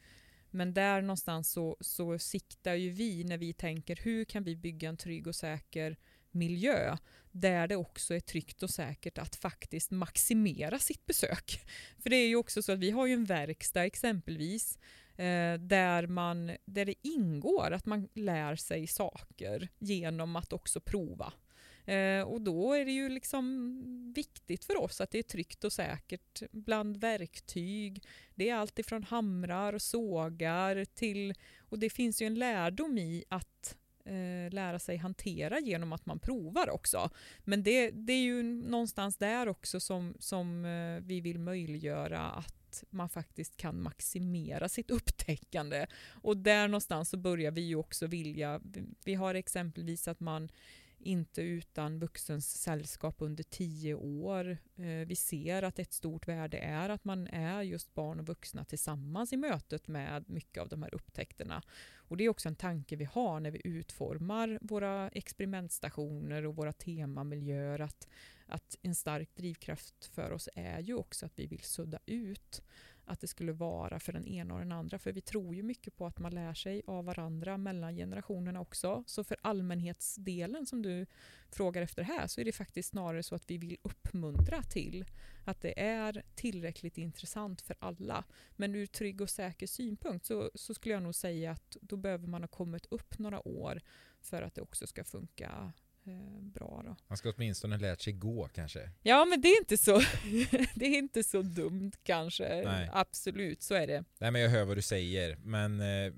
men 0.50 0.74
där 0.74 1.02
någonstans 1.02 1.52
så, 1.52 1.76
så 1.80 2.18
siktar 2.18 2.74
ju 2.74 2.90
vi 2.90 3.24
när 3.24 3.38
vi 3.38 3.52
tänker 3.52 3.96
hur 4.02 4.24
kan 4.24 4.44
vi 4.44 4.56
bygga 4.56 4.88
en 4.88 4.96
trygg 4.96 5.26
och 5.26 5.34
säker 5.34 5.96
miljö 6.30 6.96
där 7.30 7.68
det 7.68 7.76
också 7.76 8.14
är 8.14 8.20
tryggt 8.20 8.62
och 8.62 8.70
säkert 8.70 9.18
att 9.18 9.36
faktiskt 9.36 9.90
maximera 9.90 10.78
sitt 10.78 11.06
besök. 11.06 11.60
För 11.98 12.10
det 12.10 12.16
är 12.16 12.28
ju 12.28 12.36
också 12.36 12.62
så 12.62 12.72
att 12.72 12.78
vi 12.78 12.90
har 12.90 13.06
ju 13.06 13.14
en 13.14 13.24
verkstad 13.24 13.84
exempelvis 13.84 14.78
eh, 15.16 15.54
där, 15.60 16.06
man, 16.06 16.52
där 16.64 16.84
det 16.84 16.94
ingår 17.02 17.70
att 17.70 17.86
man 17.86 18.08
lär 18.14 18.56
sig 18.56 18.86
saker 18.86 19.68
genom 19.78 20.36
att 20.36 20.52
också 20.52 20.80
prova. 20.80 21.32
Eh, 21.86 22.22
och 22.22 22.40
då 22.40 22.72
är 22.72 22.84
det 22.84 22.92
ju 22.92 23.08
liksom 23.08 24.12
viktigt 24.16 24.64
för 24.64 24.76
oss 24.76 25.00
att 25.00 25.10
det 25.10 25.18
är 25.18 25.22
tryggt 25.22 25.64
och 25.64 25.72
säkert 25.72 26.42
bland 26.50 26.96
verktyg. 26.96 28.02
Det 28.34 28.50
är 28.50 28.54
allt 28.54 28.78
ifrån 28.78 29.02
hamrar 29.02 29.72
och 29.72 29.82
sågar 29.82 30.84
till, 30.84 31.34
och 31.58 31.78
det 31.78 31.90
finns 31.90 32.22
ju 32.22 32.26
en 32.26 32.34
lärdom 32.34 32.98
i 32.98 33.24
att 33.28 33.76
eh, 34.04 34.52
lära 34.54 34.78
sig 34.78 34.96
hantera 34.96 35.60
genom 35.60 35.92
att 35.92 36.06
man 36.06 36.18
provar 36.18 36.70
också. 36.70 37.10
Men 37.44 37.62
det, 37.62 37.90
det 37.90 38.12
är 38.12 38.22
ju 38.22 38.42
någonstans 38.42 39.16
där 39.16 39.48
också 39.48 39.80
som, 39.80 40.14
som 40.18 40.64
eh, 40.64 41.06
vi 41.06 41.20
vill 41.20 41.38
möjliggöra 41.38 42.20
att 42.20 42.65
man 42.90 43.08
faktiskt 43.08 43.56
kan 43.56 43.82
maximera 43.82 44.68
sitt 44.68 44.90
upptäckande. 44.90 45.86
Och 46.22 46.36
där 46.36 46.68
någonstans 46.68 47.10
så 47.10 47.16
börjar 47.16 47.50
vi 47.50 47.60
ju 47.60 47.76
också 47.76 48.06
vilja, 48.06 48.60
vi 49.04 49.14
har 49.14 49.34
exempelvis 49.34 50.08
att 50.08 50.20
man 50.20 50.48
inte 50.98 51.42
utan 51.42 51.98
vuxens 51.98 52.62
sällskap 52.62 53.14
under 53.18 53.44
tio 53.44 53.94
år. 53.94 54.58
Eh, 54.76 55.06
vi 55.06 55.16
ser 55.16 55.62
att 55.62 55.78
ett 55.78 55.92
stort 55.92 56.28
värde 56.28 56.58
är 56.58 56.88
att 56.88 57.04
man 57.04 57.26
är 57.26 57.62
just 57.62 57.94
barn 57.94 58.20
och 58.20 58.26
vuxna 58.26 58.64
tillsammans 58.64 59.32
i 59.32 59.36
mötet 59.36 59.88
med 59.88 60.28
mycket 60.28 60.62
av 60.62 60.68
de 60.68 60.82
här 60.82 60.94
upptäckterna. 60.94 61.62
Och 61.94 62.16
det 62.16 62.24
är 62.24 62.28
också 62.28 62.48
en 62.48 62.56
tanke 62.56 62.96
vi 62.96 63.04
har 63.04 63.40
när 63.40 63.50
vi 63.50 63.60
utformar 63.64 64.58
våra 64.62 65.08
experimentstationer 65.08 66.46
och 66.46 66.56
våra 66.56 66.72
temamiljöer 66.72 67.80
att, 67.80 68.08
att 68.46 68.78
en 68.82 68.94
stark 68.94 69.36
drivkraft 69.36 70.04
för 70.04 70.30
oss 70.30 70.48
är 70.54 70.80
ju 70.80 70.94
också 70.94 71.26
att 71.26 71.38
vi 71.38 71.46
vill 71.46 71.62
sudda 71.62 71.98
ut 72.06 72.62
att 73.06 73.20
det 73.20 73.26
skulle 73.26 73.52
vara 73.52 74.00
för 74.00 74.12
den 74.12 74.26
ena 74.26 74.54
och 74.54 74.60
den 74.60 74.72
andra. 74.72 74.98
För 74.98 75.12
vi 75.12 75.20
tror 75.20 75.54
ju 75.54 75.62
mycket 75.62 75.96
på 75.96 76.06
att 76.06 76.18
man 76.18 76.34
lär 76.34 76.54
sig 76.54 76.82
av 76.86 77.04
varandra 77.04 77.58
mellan 77.58 77.96
generationerna 77.96 78.60
också. 78.60 79.04
Så 79.06 79.24
för 79.24 79.36
allmänhetsdelen 79.42 80.66
som 80.66 80.82
du 80.82 81.06
frågar 81.50 81.82
efter 81.82 82.02
här 82.02 82.26
så 82.26 82.40
är 82.40 82.44
det 82.44 82.52
faktiskt 82.52 82.88
snarare 82.88 83.22
så 83.22 83.34
att 83.34 83.50
vi 83.50 83.58
vill 83.58 83.76
uppmuntra 83.82 84.62
till 84.62 85.04
att 85.44 85.60
det 85.60 85.80
är 85.80 86.22
tillräckligt 86.34 86.98
intressant 86.98 87.60
för 87.60 87.76
alla. 87.78 88.24
Men 88.56 88.74
ur 88.74 88.86
trygg 88.86 89.20
och 89.20 89.30
säker 89.30 89.66
synpunkt 89.66 90.26
så, 90.26 90.50
så 90.54 90.74
skulle 90.74 90.94
jag 90.94 91.02
nog 91.02 91.14
säga 91.14 91.50
att 91.50 91.76
då 91.80 91.96
behöver 91.96 92.26
man 92.26 92.42
ha 92.42 92.48
kommit 92.48 92.86
upp 92.86 93.18
några 93.18 93.48
år 93.48 93.80
för 94.20 94.42
att 94.42 94.54
det 94.54 94.60
också 94.60 94.86
ska 94.86 95.04
funka 95.04 95.72
bra. 96.54 96.82
Då. 96.84 96.96
Man 97.08 97.16
ska 97.16 97.32
åtminstone 97.36 97.78
lärt 97.78 98.00
sig 98.00 98.12
gå 98.12 98.48
kanske? 98.54 98.90
Ja, 99.02 99.24
men 99.24 99.40
det 99.40 99.48
är 99.48 99.58
inte 99.58 99.76
så, 99.76 100.00
det 100.74 100.86
är 100.86 100.98
inte 100.98 101.22
så 101.22 101.42
dumt 101.42 101.92
kanske. 102.02 102.62
Nej. 102.64 102.90
Absolut, 102.92 103.62
så 103.62 103.74
är 103.74 103.86
det. 103.86 104.04
Nej, 104.18 104.30
men 104.30 104.40
jag 104.40 104.50
hör 104.50 104.64
vad 104.64 104.76
du 104.76 104.82
säger, 104.82 105.36
men 105.36 105.80
eh, 105.80 106.12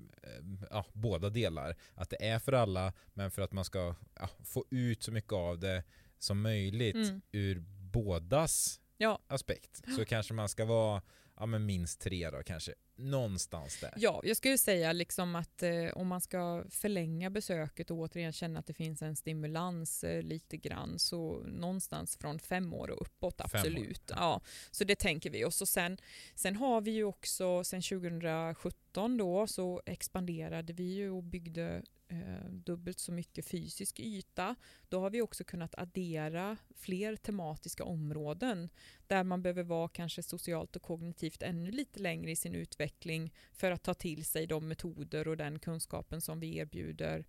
ja, 0.69 0.85
båda 0.93 1.29
delar. 1.29 1.75
Att 1.95 2.09
det 2.09 2.25
är 2.25 2.39
för 2.39 2.53
alla, 2.53 2.93
men 3.13 3.31
för 3.31 3.41
att 3.41 3.51
man 3.51 3.65
ska 3.65 3.95
ja, 4.19 4.29
få 4.45 4.65
ut 4.69 5.03
så 5.03 5.11
mycket 5.11 5.33
av 5.33 5.59
det 5.59 5.83
som 6.19 6.41
möjligt 6.41 6.95
mm. 6.95 7.21
ur 7.31 7.59
bådas 7.91 8.79
ja. 8.97 9.19
aspekt. 9.27 9.81
Så 9.95 10.05
kanske 10.05 10.33
man 10.33 10.49
ska 10.49 10.65
vara 10.65 11.01
ja, 11.39 11.45
men 11.45 11.65
minst 11.65 12.01
tre 12.01 12.29
då 12.29 12.43
kanske. 12.43 12.73
Någonstans 12.95 13.79
där. 13.79 13.93
Ja, 13.97 14.21
jag 14.23 14.37
skulle 14.37 14.57
säga 14.57 14.93
liksom 14.93 15.35
att 15.35 15.63
eh, 15.63 15.87
om 15.93 16.07
man 16.07 16.21
ska 16.21 16.63
förlänga 16.69 17.29
besöket 17.29 17.91
och 17.91 17.97
återigen 17.97 18.33
känna 18.33 18.59
att 18.59 18.65
det 18.65 18.73
finns 18.73 19.01
en 19.01 19.15
stimulans 19.15 20.03
eh, 20.03 20.21
lite 20.21 20.57
grann 20.57 20.99
så 20.99 21.43
någonstans 21.45 22.17
från 22.17 22.39
fem 22.39 22.73
år 22.73 22.89
och 22.89 23.01
uppåt 23.01 23.41
absolut. 23.41 24.11
Ja, 24.15 24.41
så 24.71 24.83
det 24.83 24.95
tänker 24.95 25.29
vi. 25.29 25.45
Och 25.45 25.53
så 25.53 25.65
sen, 25.65 25.97
sen 26.35 26.55
har 26.55 26.81
vi 26.81 26.91
ju 26.91 27.03
också 27.03 27.63
sen 27.63 27.81
2017 27.81 29.17
då 29.17 29.47
så 29.47 29.81
expanderade 29.85 30.73
vi 30.73 30.93
ju 30.93 31.09
och 31.09 31.23
byggde 31.23 31.83
eh, 32.09 32.49
dubbelt 32.51 32.99
så 32.99 33.11
mycket 33.11 33.45
fysisk 33.45 33.99
yta. 33.99 34.55
Då 34.89 34.99
har 34.99 35.09
vi 35.09 35.21
också 35.21 35.43
kunnat 35.43 35.75
addera 35.77 36.57
fler 36.75 37.15
tematiska 37.15 37.83
områden 37.83 38.69
där 39.07 39.23
man 39.23 39.41
behöver 39.41 39.63
vara 39.63 39.87
kanske 39.87 40.23
socialt 40.23 40.75
och 40.75 40.81
kognitivt 40.81 41.41
ännu 41.41 41.71
lite 41.71 41.99
längre 41.99 42.31
i 42.31 42.35
sin 42.35 42.55
utveckling 42.55 43.33
för 43.53 43.71
att 43.71 43.83
ta 43.83 43.93
till 43.93 44.25
sig 44.25 44.47
de 44.47 44.67
metoder 44.67 45.27
och 45.27 45.37
den 45.37 45.59
kunskapen 45.59 46.21
som 46.21 46.39
vi 46.39 46.57
erbjuder. 46.57 47.25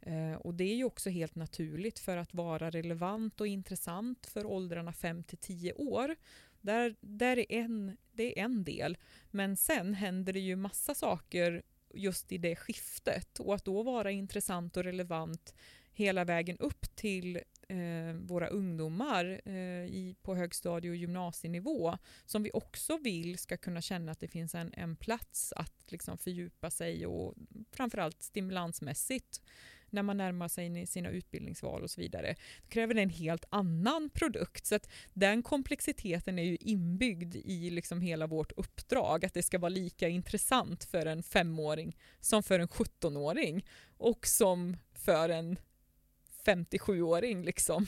Eh, 0.00 0.34
och 0.34 0.54
det 0.54 0.64
är 0.64 0.74
ju 0.74 0.84
också 0.84 1.10
helt 1.10 1.34
naturligt 1.34 1.98
för 1.98 2.16
att 2.16 2.34
vara 2.34 2.70
relevant 2.70 3.40
och 3.40 3.46
intressant 3.46 4.26
för 4.26 4.46
åldrarna 4.46 4.92
5 4.92 5.24
till 5.24 5.38
10 5.38 5.72
år. 5.72 6.16
Där, 6.60 6.96
där 7.00 7.36
är 7.36 7.46
en, 7.52 7.96
det 8.12 8.38
är 8.38 8.44
en 8.44 8.64
del. 8.64 8.98
Men 9.30 9.56
sen 9.56 9.94
händer 9.94 10.32
det 10.32 10.40
ju 10.40 10.56
massa 10.56 10.94
saker 10.94 11.62
just 11.94 12.32
i 12.32 12.38
det 12.38 12.56
skiftet 12.56 13.40
och 13.40 13.54
att 13.54 13.64
då 13.64 13.82
vara 13.82 14.10
intressant 14.10 14.76
och 14.76 14.84
relevant 14.84 15.54
hela 15.92 16.24
vägen 16.24 16.58
upp 16.58 16.96
till 16.96 17.36
eh, 17.68 18.12
våra 18.14 18.46
ungdomar 18.46 19.40
eh, 19.44 19.84
i, 19.84 20.16
på 20.22 20.34
högstadie 20.34 20.90
och 20.90 20.96
gymnasienivå 20.96 21.98
som 22.26 22.42
vi 22.42 22.50
också 22.54 22.98
vill 22.98 23.38
ska 23.38 23.56
kunna 23.56 23.80
känna 23.80 24.12
att 24.12 24.20
det 24.20 24.28
finns 24.28 24.54
en, 24.54 24.72
en 24.76 24.96
plats 24.96 25.52
att 25.56 25.92
liksom 25.92 26.18
fördjupa 26.18 26.70
sig 26.70 27.06
och 27.06 27.34
framförallt 27.72 28.22
stimulansmässigt 28.22 29.42
när 29.92 30.02
man 30.02 30.16
närmar 30.16 30.48
sig 30.48 30.86
sina 30.86 31.10
utbildningsval 31.10 31.82
och 31.82 31.90
så 31.90 32.00
vidare. 32.00 32.36
Då 32.62 32.68
kräver 32.68 32.94
det 32.94 33.02
en 33.02 33.10
helt 33.10 33.44
annan 33.50 34.10
produkt. 34.14 34.66
Så 34.66 34.74
att 34.74 34.88
den 35.12 35.42
komplexiteten 35.42 36.38
är 36.38 36.42
ju 36.42 36.56
inbyggd 36.60 37.36
i 37.36 37.70
liksom 37.70 38.00
hela 38.00 38.26
vårt 38.26 38.52
uppdrag. 38.52 39.24
Att 39.24 39.34
det 39.34 39.42
ska 39.42 39.58
vara 39.58 39.68
lika 39.68 40.08
intressant 40.08 40.84
för 40.84 41.06
en 41.06 41.22
femåring 41.22 41.96
som 42.20 42.42
för 42.42 42.58
en 42.58 42.68
17-åring 42.68 43.66
och 43.96 44.26
som 44.26 44.76
för 44.94 45.28
en 45.28 45.56
57-åring. 46.44 47.44
Liksom. 47.44 47.86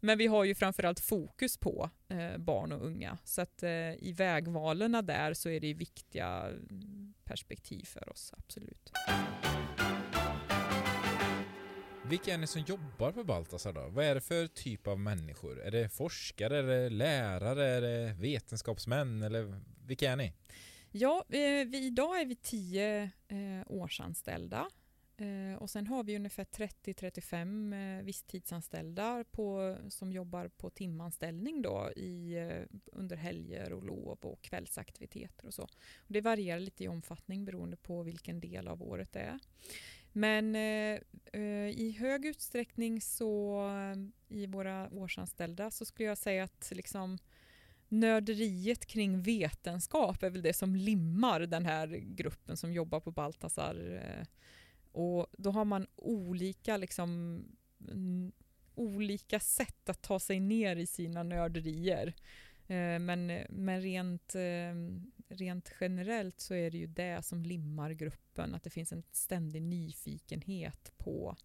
Men 0.00 0.18
vi 0.18 0.26
har 0.26 0.44
ju 0.44 0.54
framförallt 0.54 1.00
fokus 1.00 1.56
på 1.56 1.90
eh, 2.08 2.38
barn 2.38 2.72
och 2.72 2.86
unga. 2.86 3.18
Så 3.24 3.40
att 3.40 3.62
eh, 3.62 3.94
i 3.94 4.14
vägvalen 4.16 4.92
där 4.92 5.34
så 5.34 5.48
är 5.48 5.60
det 5.60 5.74
viktiga 5.74 6.28
mm, 6.48 7.14
perspektiv 7.24 7.84
för 7.84 8.08
oss, 8.08 8.34
absolut. 8.36 8.92
Vilka 12.08 12.34
är 12.34 12.38
ni 12.38 12.46
som 12.46 12.62
jobbar 12.62 13.12
på 13.12 13.24
Baltasar 13.24 13.72
då? 13.72 13.88
Vad 13.88 14.04
är 14.04 14.14
det 14.14 14.20
för 14.20 14.46
typ 14.46 14.86
av 14.86 15.00
människor? 15.00 15.60
Är 15.60 15.70
det 15.70 15.88
forskare, 15.88 16.58
är 16.58 16.62
det 16.62 16.90
lärare, 16.90 17.66
är 17.66 17.80
det 17.80 18.16
vetenskapsmän 18.20 19.22
eller 19.22 19.60
vilka 19.86 20.12
är 20.12 20.16
ni? 20.16 20.32
Ja, 20.90 21.24
eh, 21.28 21.66
vi, 21.66 21.86
idag 21.86 22.20
är 22.20 22.26
vi 22.26 22.34
tio 22.34 23.02
eh, 23.28 23.62
årsanställda 23.66 24.68
eh, 25.16 25.62
och 25.62 25.70
sen 25.70 25.86
har 25.86 26.04
vi 26.04 26.16
ungefär 26.16 26.44
30-35 26.44 27.98
eh, 27.98 28.04
visstidsanställda 28.04 29.24
på, 29.30 29.76
som 29.88 30.12
jobbar 30.12 30.48
på 30.48 30.70
timanställning 30.70 31.62
då 31.62 31.90
i, 31.96 32.34
eh, 32.34 32.78
under 32.92 33.16
helger 33.16 33.72
och 33.72 33.84
lov 33.84 34.18
och 34.22 34.42
kvällsaktiviteter 34.42 35.46
och 35.46 35.54
så. 35.54 35.62
Och 35.62 36.12
det 36.12 36.20
varierar 36.20 36.60
lite 36.60 36.84
i 36.84 36.88
omfattning 36.88 37.44
beroende 37.44 37.76
på 37.76 38.02
vilken 38.02 38.40
del 38.40 38.68
av 38.68 38.82
året 38.82 39.12
det 39.12 39.20
är. 39.20 39.38
Men 40.12 40.56
eh, 40.56 41.00
eh, 41.32 41.68
i 41.68 41.96
hög 42.00 42.24
utsträckning 42.24 43.00
så 43.00 43.60
eh, 43.68 44.38
i 44.38 44.46
våra 44.46 44.90
årsanställda 44.90 45.70
så 45.70 45.84
skulle 45.84 46.08
jag 46.08 46.18
säga 46.18 46.44
att 46.44 46.72
liksom 46.74 47.18
nörderiet 47.88 48.86
kring 48.86 49.22
vetenskap 49.22 50.22
är 50.22 50.30
väl 50.30 50.42
det 50.42 50.52
som 50.52 50.76
limmar 50.76 51.40
den 51.40 51.66
här 51.66 51.86
gruppen 51.96 52.56
som 52.56 52.72
jobbar 52.72 53.00
på 53.00 53.10
Baltasar. 53.10 54.02
Eh. 54.04 54.26
Och 54.92 55.26
då 55.32 55.50
har 55.50 55.64
man 55.64 55.86
olika 55.96 56.76
liksom 56.76 57.42
olika 58.74 59.40
sätt 59.40 59.88
att 59.88 60.02
ta 60.02 60.20
sig 60.20 60.40
ner 60.40 60.76
i 60.76 60.86
sina 60.86 61.22
nörderier. 61.22 62.14
Men, 62.98 63.26
men 63.50 63.82
rent, 63.82 64.34
rent 65.30 65.72
generellt 65.80 66.40
så 66.40 66.54
är 66.54 66.70
det 66.70 66.78
ju 66.78 66.86
det 66.86 67.22
som 67.24 67.42
limmar 67.42 67.90
gruppen, 67.90 68.54
att 68.54 68.62
det 68.62 68.70
finns 68.70 68.92
en 68.92 69.02
ständig 69.12 69.62
nyfikenhet 69.62 70.92
på 70.98 71.36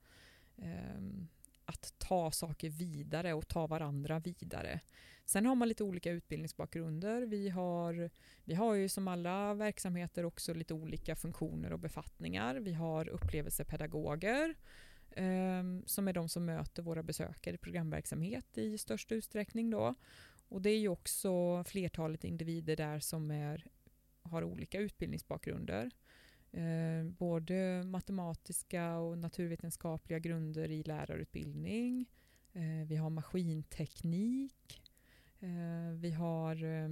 um, 0.55 1.27
att 1.65 1.93
ta 1.97 2.31
saker 2.31 2.69
vidare 2.69 3.33
och 3.33 3.47
ta 3.47 3.67
varandra 3.67 4.19
vidare. 4.19 4.79
Sen 5.25 5.45
har 5.45 5.55
man 5.55 5.67
lite 5.67 5.83
olika 5.83 6.11
utbildningsbakgrunder. 6.11 7.21
Vi 7.21 7.49
har, 7.49 8.09
vi 8.43 8.53
har 8.55 8.73
ju 8.73 8.89
som 8.89 9.07
alla 9.07 9.53
verksamheter 9.53 10.25
också 10.25 10.53
lite 10.53 10.73
olika 10.73 11.15
funktioner 11.15 11.73
och 11.73 11.79
befattningar. 11.79 12.55
Vi 12.55 12.73
har 12.73 13.07
upplevelsepedagoger 13.07 14.55
um, 15.17 15.83
som 15.85 16.07
är 16.07 16.13
de 16.13 16.29
som 16.29 16.45
möter 16.45 16.83
våra 16.83 17.03
besökare 17.03 17.55
i 17.55 17.57
programverksamhet 17.57 18.57
i 18.57 18.77
störst 18.77 19.11
utsträckning. 19.11 19.69
Då. 19.69 19.95
Och 20.47 20.61
det 20.61 20.69
är 20.69 20.77
ju 20.77 20.87
också 20.87 21.63
flertalet 21.63 22.23
individer 22.23 22.75
där 22.75 22.99
som 22.99 23.31
är, 23.31 23.65
har 24.25 24.43
olika 24.43 24.79
utbildningsbakgrunder. 24.79 25.91
Eh, 26.51 27.03
både 27.03 27.83
matematiska 27.85 28.97
och 28.97 29.17
naturvetenskapliga 29.17 30.19
grunder 30.19 30.71
i 30.71 30.83
lärarutbildning. 30.83 32.05
Eh, 32.53 32.87
vi 32.87 32.95
har 32.95 33.09
maskinteknik. 33.09 34.81
Eh, 35.39 35.99
vi 35.99 36.11
har 36.11 36.63
eh, 36.63 36.89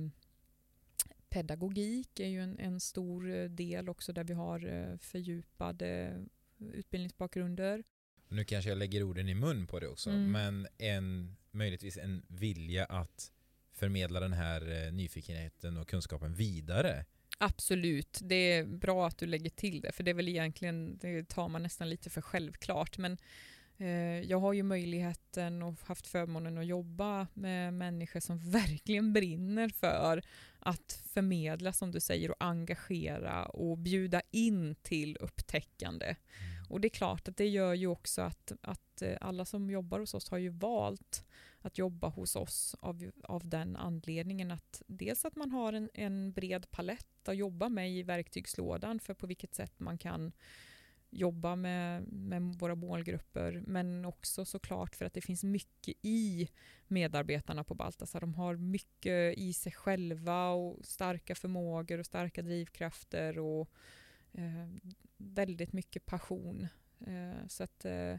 pedagogik 1.30 2.20
är 2.20 2.28
ju 2.28 2.42
en, 2.42 2.60
en, 2.60 2.80
stor 2.80 3.48
del 3.48 3.90
också 3.90 4.14
där 4.14 4.24
vi 4.24 4.34
har 4.34 4.66
eh, 4.66 4.98
fördjupade 4.98 6.20
utbildningsbakgrunder. 6.60 7.84
Nu 8.28 8.44
kanske 8.44 8.70
jag 8.70 8.78
lägger 8.78 9.04
orden 9.04 9.30
i 9.30 9.34
mun 9.34 9.68
på 9.68 9.80
det 9.80 9.88
också, 9.88 10.10
mm. 10.10 10.32
men 10.32 10.68
en, 10.78 11.36
möjligtvis 11.52 11.98
en 11.98 12.26
vilja 12.28 12.86
att 12.86 13.32
förmedla 13.74 14.20
den 14.20 14.34
här 14.34 14.86
eh, 14.86 14.92
nyfikenheten 14.92 15.78
och 15.78 15.88
kunskapen 15.88 16.34
vidare. 16.34 17.06
Absolut, 17.44 18.20
det 18.22 18.36
är 18.36 18.64
bra 18.64 19.08
att 19.08 19.18
du 19.18 19.26
lägger 19.26 19.50
till 19.50 19.82
det, 19.82 19.92
för 19.92 20.04
det 20.04 20.12
är 20.12 20.16
väl 20.16 20.28
egentligen, 20.28 20.98
det 20.98 21.30
tar 21.30 21.48
man 21.48 21.64
nästan 21.64 21.90
lite 21.90 22.10
för 22.10 22.22
självklart. 22.22 22.98
Men 22.98 23.18
eh, 23.78 24.22
jag 24.22 24.40
har 24.40 24.54
ju 24.54 24.64
möjligheten 24.64 25.64
och 25.64 25.80
haft 25.82 26.08
förmånen 26.08 26.58
att 26.58 26.66
jobba 26.66 27.28
med 27.34 27.74
människor 27.74 28.20
som 28.20 28.38
verkligen 28.52 29.14
brinner 29.14 29.70
för 29.70 30.22
att 30.60 31.02
förmedla, 31.14 31.74
som 31.74 31.92
du 31.92 32.00
säger, 32.00 32.32
och 32.32 32.38
engagera 32.40 33.46
och 33.46 33.78
bjuda 33.78 34.22
in 34.32 34.76
till 34.76 35.18
upptäckande. 35.18 36.06
Mm. 36.06 36.66
Och 36.70 36.82
det 36.82 36.88
är 36.88 36.90
klart 36.90 37.28
att 37.28 37.38
det 37.38 37.48
gör 37.48 37.74
ju 37.74 37.88
också 37.88 38.22
att, 38.22 38.52
att 38.62 39.02
eh, 39.02 39.18
alla 39.22 39.46
som 39.46 39.70
jobbar 39.70 40.00
hos 40.00 40.14
oss 40.14 40.30
har 40.30 40.38
ju 40.38 40.50
valt 40.50 41.26
att 41.66 41.78
jobba 41.78 42.08
hos 42.08 42.36
oss 42.36 42.76
av, 42.80 43.12
av 43.24 43.50
den 43.50 43.76
anledningen 43.76 44.52
att 44.52 44.82
dels 44.88 45.26
att 45.26 45.36
man 45.36 45.52
har 45.52 45.74
en, 45.74 45.90
en 45.94 46.32
bred 46.32 46.72
palett 46.72 47.30
att 47.30 47.38
jobba 47.38 47.70
med 47.70 47.92
i 47.92 48.04
verktygslådan 48.04 49.00
för 49.00 49.14
på 49.14 49.28
vilket 49.28 49.56
sätt 49.56 49.80
man 49.80 49.98
kan 49.98 50.32
jobba 51.10 51.56
med, 51.56 52.08
med 52.08 52.42
våra 52.42 52.76
målgrupper 52.76 53.64
men 53.68 54.06
också 54.06 54.46
såklart 54.46 54.96
för 54.96 55.06
att 55.06 55.14
det 55.14 55.22
finns 55.22 55.44
mycket 55.44 55.96
i 56.02 56.50
medarbetarna 56.88 57.64
på 57.64 57.76
Baltasar. 57.76 58.20
De 58.20 58.34
har 58.34 58.56
mycket 58.56 59.38
i 59.38 59.54
sig 59.54 59.72
själva 59.72 60.50
och 60.50 60.86
starka 60.86 61.36
förmågor 61.36 62.00
och 62.00 62.06
starka 62.06 62.42
drivkrafter 62.42 63.40
och 63.40 63.70
eh, 64.32 64.70
väldigt 65.18 65.74
mycket 65.74 66.06
passion. 66.06 66.68
Eh, 67.08 67.48
så 67.48 67.64
att 67.64 67.86
eh, 67.86 68.16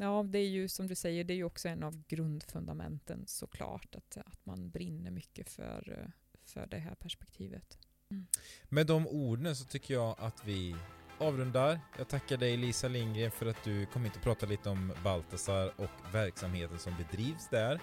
Ja, 0.00 0.22
det 0.22 0.38
är 0.38 0.48
ju 0.48 0.68
som 0.68 0.86
du 0.86 0.94
säger, 0.94 1.24
det 1.24 1.34
är 1.34 1.36
ju 1.36 1.44
också 1.44 1.68
en 1.68 1.82
av 1.82 2.02
grundfundamenten 2.08 3.24
såklart, 3.26 3.94
att, 3.94 4.16
att 4.16 4.46
man 4.46 4.70
brinner 4.70 5.10
mycket 5.10 5.50
för, 5.50 6.12
för 6.44 6.66
det 6.66 6.78
här 6.78 6.94
perspektivet. 6.94 7.78
Mm. 8.10 8.26
Med 8.68 8.86
de 8.86 9.06
orden 9.06 9.56
så 9.56 9.64
tycker 9.64 9.94
jag 9.94 10.16
att 10.18 10.44
vi 10.44 10.76
avrundar. 11.18 11.80
Jag 11.98 12.08
tackar 12.08 12.36
dig 12.36 12.56
Lisa 12.56 12.88
Lindgren 12.88 13.30
för 13.30 13.46
att 13.46 13.64
du 13.64 13.86
kom 13.86 14.04
hit 14.04 14.16
och 14.16 14.22
pratade 14.22 14.52
lite 14.52 14.70
om 14.70 14.92
Baltasar 15.04 15.72
och 15.76 16.14
verksamheten 16.14 16.78
som 16.78 16.96
bedrivs 16.96 17.48
där. 17.48 17.80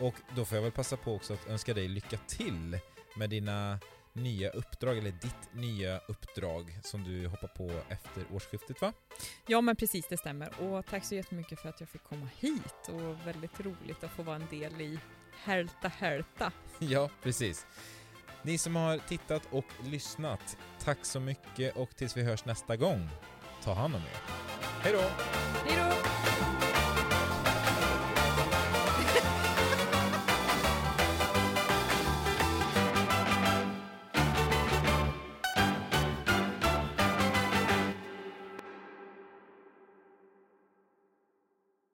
Och 0.00 0.14
då 0.36 0.44
får 0.44 0.56
jag 0.56 0.62
väl 0.62 0.72
passa 0.72 0.96
på 0.96 1.14
också 1.14 1.34
att 1.34 1.46
önska 1.48 1.74
dig 1.74 1.88
lycka 1.88 2.18
till 2.28 2.78
med 3.16 3.30
dina 3.30 3.78
nya 4.14 4.50
uppdrag, 4.50 4.98
eller 4.98 5.10
ditt 5.10 5.54
nya 5.54 5.98
uppdrag 5.98 6.78
som 6.82 7.04
du 7.04 7.26
hoppar 7.26 7.48
på 7.48 7.70
efter 7.88 8.24
årsskiftet 8.32 8.80
va? 8.80 8.92
Ja 9.46 9.60
men 9.60 9.76
precis, 9.76 10.06
det 10.08 10.16
stämmer. 10.16 10.60
Och 10.60 10.86
tack 10.86 11.04
så 11.04 11.14
jättemycket 11.14 11.60
för 11.60 11.68
att 11.68 11.80
jag 11.80 11.88
fick 11.88 12.02
komma 12.04 12.28
hit 12.36 12.88
och 12.88 13.26
väldigt 13.26 13.60
roligt 13.60 14.04
att 14.04 14.10
få 14.10 14.22
vara 14.22 14.36
en 14.36 14.46
del 14.50 14.80
i 14.80 14.98
Härta 15.44 15.88
Härta. 15.88 16.52
Ja, 16.78 17.10
precis. 17.22 17.66
Ni 18.42 18.58
som 18.58 18.76
har 18.76 18.98
tittat 18.98 19.42
och 19.50 19.64
lyssnat, 19.84 20.56
tack 20.78 21.04
så 21.04 21.20
mycket 21.20 21.76
och 21.76 21.96
tills 21.96 22.16
vi 22.16 22.22
hörs 22.22 22.44
nästa 22.44 22.76
gång, 22.76 23.08
ta 23.62 23.72
hand 23.72 23.94
om 23.94 24.00
er. 24.00 24.20
Hej 24.82 24.92
då! 24.92 25.02
Hej 25.64 25.76
då! 25.76 26.63